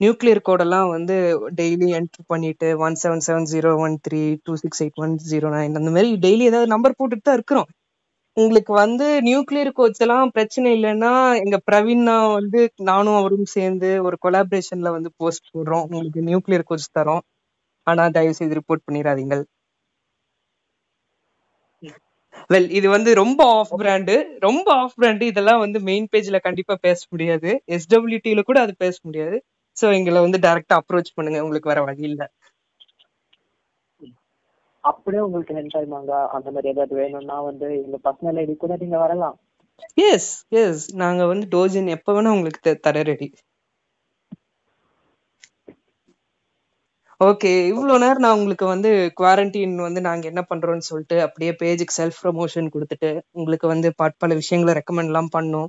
நியூக்ளியர் 0.00 0.40
கோடெல்லாம் 0.48 0.88
வந்து 0.96 1.16
டெய்லி 1.60 1.88
என்டர் 1.98 2.30
பண்ணிட்டு 2.32 2.68
one 2.86 2.96
seven 3.02 3.24
seven 3.26 3.48
zero 3.52 3.70
one 3.84 3.94
three 4.06 4.22
two 4.44 4.54
six 4.62 4.82
eight 4.84 5.00
one 5.04 5.14
zero 5.30 5.48
nine 5.54 5.78
அந்த 5.80 5.90
மாதிரி 5.96 6.10
டெய்லி 6.24 6.44
ஏதாவது 6.50 6.72
நம்பர் 6.74 6.98
போட்டுட்டு 6.98 7.26
தான் 7.28 7.38
இருக்கிறோம். 7.38 7.68
உங்களுக்கு 8.36 8.72
வந்து 8.74 9.06
நியூக்ளியர் 9.28 9.70
கோச் 9.78 10.00
எல்லாம் 10.04 10.32
பிரச்சனை 10.36 10.68
இல்லைன்னா 10.76 11.12
எங்க 11.42 11.56
பிரவீனா 11.70 12.16
வந்து 12.38 12.60
நானும் 12.90 13.18
அவரும் 13.20 13.48
சேர்ந்து 13.56 13.90
ஒரு 14.06 14.16
கொலாபரேஷன்ல 14.24 14.90
வந்து 14.96 15.10
போஸ்ட் 15.20 15.46
போடுறோம். 15.54 15.84
உங்களுக்கு 15.88 16.22
நியூக்ளியர் 16.30 16.68
கோச் 16.70 16.88
தரோம். 16.98 17.22
ஆனா 17.86 18.04
தயவு 18.16 18.38
செய்து 18.38 18.58
ரிப்போர்ட் 18.58 18.86
பண்ணிடாதீங்க 18.86 19.36
வெல் 22.50 22.68
இது 22.78 22.86
வந்து 22.94 23.10
ரொம்ப 23.20 23.40
ஆஃப் 23.58 23.72
பிராண்டு 23.80 24.14
ரொம்ப 24.40 24.66
ஆஃப் 24.80 24.96
பிராண்டு 24.96 25.24
இதெல்லாம் 25.32 25.62
வந்து 25.62 25.78
மெயின் 25.88 26.08
பேஜ்ல 26.12 26.38
கண்டிப்பா 26.46 26.74
பேச 26.86 27.00
முடியாது. 27.12 27.50
எஸ்டபிள்யூடில 27.76 28.42
கூட 28.42 28.58
அது 28.60 28.72
பேச 28.84 28.96
முடியாது. 29.04 29.36
சோ 29.76 29.86
எங்களை 29.98 30.20
வந்து 30.26 30.38
டைரக்டா 30.44 30.76
அப்ரோச் 30.80 31.14
பண்ணுங்க. 31.16 31.38
உங்களுக்கு 31.44 31.72
வர 31.72 31.80
வழி 31.86 32.04
இல்ல. 32.10 32.22
அப்படியே 34.84 35.22
உங்களுக்கு 35.26 35.56
ஹென்டாய் 35.58 35.88
மாங்கா 35.92 36.18
அந்த 36.36 36.48
மாதிரி 36.50 36.70
ஏதாவது 36.72 36.94
வேணும்னா 36.98 37.36
வந்து 37.48 37.68
எங்க 37.78 37.98
பர்சனல் 38.06 38.40
ஐடி 38.42 38.54
கூட 38.58 38.74
நீங்க 38.82 38.98
வரலாம். 39.04 39.36
எஸ் 40.06 40.30
எஸ் 40.60 40.84
நாங்க 41.00 41.22
வந்து 41.30 41.46
டோஜன் 41.54 41.88
எப்ப 41.96 42.14
வேணா 42.16 42.34
உங்களுக்கு 42.36 42.72
தர 42.86 43.02
ரெடி 43.08 43.28
ஓகே 47.20 47.50
இவ்வளோ 47.70 47.96
நேரம் 48.02 48.22
நான் 48.24 48.36
உங்களுக்கு 48.38 48.66
வந்து 48.66 48.90
குவாரண்டைன் 49.18 49.74
வந்து 49.78 50.00
நாங்கள் 50.06 50.30
என்ன 50.30 50.42
பண்றோம்னு 50.50 50.86
சொல்லிட்டு 50.88 51.16
அப்படியே 51.22 51.50
பேஜுக்கு 51.60 51.94
செல்ஃப் 51.98 52.18
ப்ரமோஷன் 52.22 52.70
கொடுத்துட்டு 52.74 53.10
உங்களுக்கு 53.32 53.66
வந்து 53.68 53.88
பட் 53.96 54.16
பல 54.18 54.34
விஷயங்களை 54.34 54.72
ரெக்கமெண்ட்லாம் 54.78 55.28
பண்ணோம். 55.36 55.68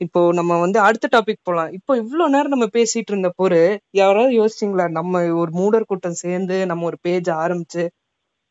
இப்போ 0.00 0.20
நம்ம 0.32 0.52
வந்து 0.58 0.78
அடுத்த 0.80 1.08
டாபிக் 1.14 1.44
போகலாம் 1.48 1.72
இப்போ 1.72 1.92
இவ்வளோ 1.96 2.24
நேரம் 2.26 2.54
நம்ம 2.54 2.68
பேசிட்டு 2.76 3.12
இருந்த 3.12 3.30
போரு 3.40 3.60
யாராவது 4.00 4.32
யோசிச்சிங்களா? 4.40 4.86
நம்ம 4.90 5.22
ஒரு 5.34 5.52
மூடர் 5.52 5.88
கூட்டம் 5.90 6.18
சேர்ந்து 6.22 6.56
நம்ம 6.66 6.86
ஒரு 6.90 6.98
பேஜ் 7.02 7.30
ஆரம்பிச்சு 7.42 7.84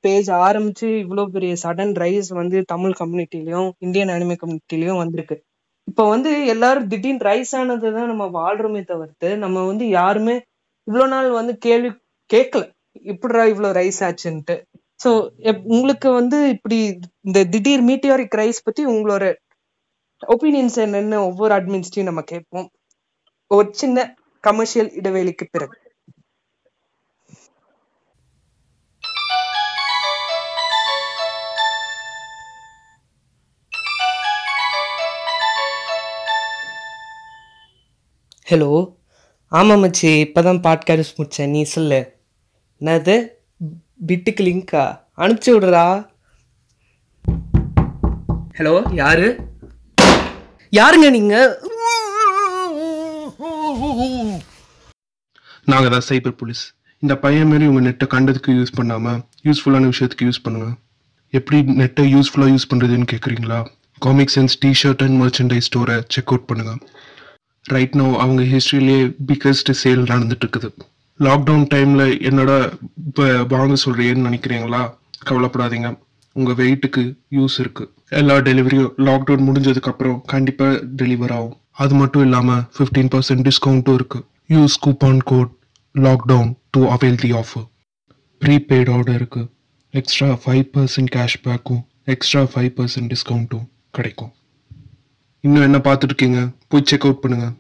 பேஜ் 0.03 0.29
ஆரம்பிச்சு 0.45 0.87
இவ்வளோ 1.03 1.25
பெரிய 1.35 1.55
சடன் 1.63 1.93
ரைஸ் 2.03 2.29
வந்து 2.41 2.57
தமிழ் 2.65 2.95
கம்யூனிட்டிலையும் 3.01 3.69
இந்தியன் 3.79 4.13
அனிமே 4.15 4.37
கம்யூனிட்டிலையும் 4.41 5.01
வந்திருக்கு. 5.03 5.35
இப்போ 5.87 6.03
வந்து 6.09 6.31
எல்லாரும் 6.45 6.87
திடீர்னு 6.87 7.25
ரைஸ் 7.29 7.53
ஆனதுதான் 7.59 8.11
நம்ம 8.13 8.25
வாழ்றோமே 8.39 8.81
தவிர்த்து 8.83 9.29
நம்ம 9.37 9.65
வந்து 9.65 9.87
யாருமே 9.99 10.35
இவ்வளோ 10.87 11.05
நாள் 11.07 11.29
வந்து 11.31 11.53
கேள்வி 11.57 11.89
கேட்கல 12.33 12.63
இப்படிடா 13.11 13.43
இவ்வளோ 13.53 13.69
ரைஸ் 13.79 13.99
ஆச்சுன்ட்டு. 14.07 14.55
ஸோ 15.03 15.11
உங்களுக்கு 15.75 16.11
வந்து 16.11 16.37
இப்படி 16.55 16.77
இந்த 17.21 17.39
திடீர் 17.53 17.83
மீட்டியாரிக் 17.89 18.37
ரைஸ் 18.41 18.65
பத்தி 18.67 18.85
உங்களோட 18.93 19.23
ஒப்பீனியன்ஸ் 20.33 20.77
என்னென்னு 20.85 21.17
ஒவ்வொரு 21.29 21.55
அட்மின்ஸ்டையும் 21.55 22.09
நம்ம 22.09 22.21
கேட்போம். 22.21 22.67
ஒரு 23.47 23.67
சின்ன 23.81 24.05
கமர்ஷியல் 24.39 24.91
இடைவெளிக்கு 25.01 25.47
பிறகு. 25.51 25.77
ஹலோ 38.49 38.71
ஆமாம் 39.47 39.83
மச்சி. 39.83 40.09
இப்போ 40.25 40.41
தான் 40.41 40.63
பாட்காஸ்ட் 40.65 41.17
முடித்தேன் 41.19 41.53
நீ 41.55 41.63
சொல்லு. 41.75 42.12
என்னது? 42.83 43.13
பிட்டுக்கு 44.07 44.41
லிங்கா? 44.45 44.81
அனுப்பிச்சு 45.23 45.51
விடுறா. 45.55 45.83
ஹலோ 48.57 48.73
யாரு? 48.99 49.27
யாருங்க 50.79 51.07
நீங்க? 51.17 51.35
நாங்கள் 55.71 55.93
தான் 55.95 56.05
சைபர் 56.09 56.37
போலீஸ். 56.41 56.63
இந்த 57.03 57.15
பையன் 57.23 57.49
மாரி 57.51 57.65
உங்கள் 57.71 57.87
நெட்டை 57.87 58.07
கண்டதுக்கு 58.15 58.57
யூஸ் 58.59 58.77
பண்ணாமல் 58.79 59.19
யூஸ்ஃபுல்லான 59.47 59.91
விஷயத்துக்கு 59.93 60.29
யூஸ் 60.29 60.43
பண்ணுங்க. 60.47 60.69
எப்படி 61.39 61.59
நெட்டை 61.81 62.07
யூஸ்ஃபுல்லாக 62.15 62.53
யூஸ் 62.55 62.69
பண்ணுறதுன்னு 62.71 63.11
கேட்குறீங்களா 63.13 63.59
comic 64.07 64.33
sense 64.37 64.61
tshirt 64.65 65.03
and 65.05 65.19
merchandise 65.23 65.69
ஸ்டோரை 65.71 65.99
check 66.15 66.33
out 66.33 66.49
பண்ணுங்க. 66.49 66.73
ரைட் 67.75 67.95
நோ 68.01 68.09
அவங்க 68.23 68.41
ஹிஸ்ட்ரியிலே 68.55 68.99
பிக்கஸ்ட் 69.29 69.79
சேல் 69.83 70.09
நடந்துட்டு 70.13 70.45
இருக்குது. 70.47 70.71
லாக்டவுன் 71.19 71.65
டைமில் 71.73 72.05
என்னடா 72.27 72.55
இப்போ 73.07 73.25
வாங்க 73.53 73.73
சொல்கிறேன்னு 73.83 74.27
நினைக்கிறீங்களா? 74.29 74.81
கவலைப்படாதீங்க. 75.29 75.89
உங்கள் 76.35 76.57
வெயிட்டுக்கு 76.59 77.03
யூஸ் 77.37 77.55
இருக்குது 77.61 77.89
எல்லா 78.19 78.35
டெலிவரியும் 78.47 78.93
லாக்டவுன் 79.07 79.45
முடிஞ்சதுக்கப்புறம் 79.47 80.17
கண்டிப்பாக 80.33 80.79
டெலிவர் 81.01 81.33
ஆகும். 81.37 81.57
அது 81.83 81.93
மட்டும் 81.99 82.23
இல்லாமல் 82.27 82.63
ஃபிஃப்டீன் 82.75 83.11
பர்சன்ட் 83.13 83.45
டிஸ்கவுண்ட்டும் 83.49 83.97
இருக்குது 83.99 84.25
use 84.55 84.75
coupon 84.85 85.21
code 85.31 85.51
lockdown 85.95 86.51
to 86.75 86.81
avail 86.95 87.19
the 87.23 87.31
offer 87.41 87.65
prepaid 88.41 88.91
ஆர்டருக்கு 88.95 89.43
எக்ஸ்ட்ரா 89.93 90.29
ஃபைவ் 90.43 90.65
பர்சன்ட் 90.75 91.11
கேஷ்பேக்கும் 91.15 91.81
எக்ஸ்ட்ரா 92.13 92.43
ஃபைவ் 92.53 92.71
பர்சன்ட் 92.77 93.11
டிஸ்கவுண்ட்டும் 93.13 93.65
கிடைக்கும். 93.97 94.31
இன்னும் 95.43 95.65
என்ன 95.67 95.77
பார்த்துட்ருக்கீங்க 95.87 96.39
போய் 96.69 96.87
செக் 96.91 97.05
அவுட் 97.07 97.23
பண்ணுங்கள் 97.23 97.53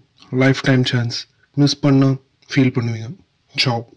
லைஃப் 0.43 0.61
டைம் 0.69 0.83
சான்ஸ் 0.93 1.17
மிஸ் 1.57 1.77
பண்ணால் 1.85 2.15
ஃபீல் 2.49 2.75
பண்ணுவீங்க. 2.77 3.09
Ciao. 3.57 3.93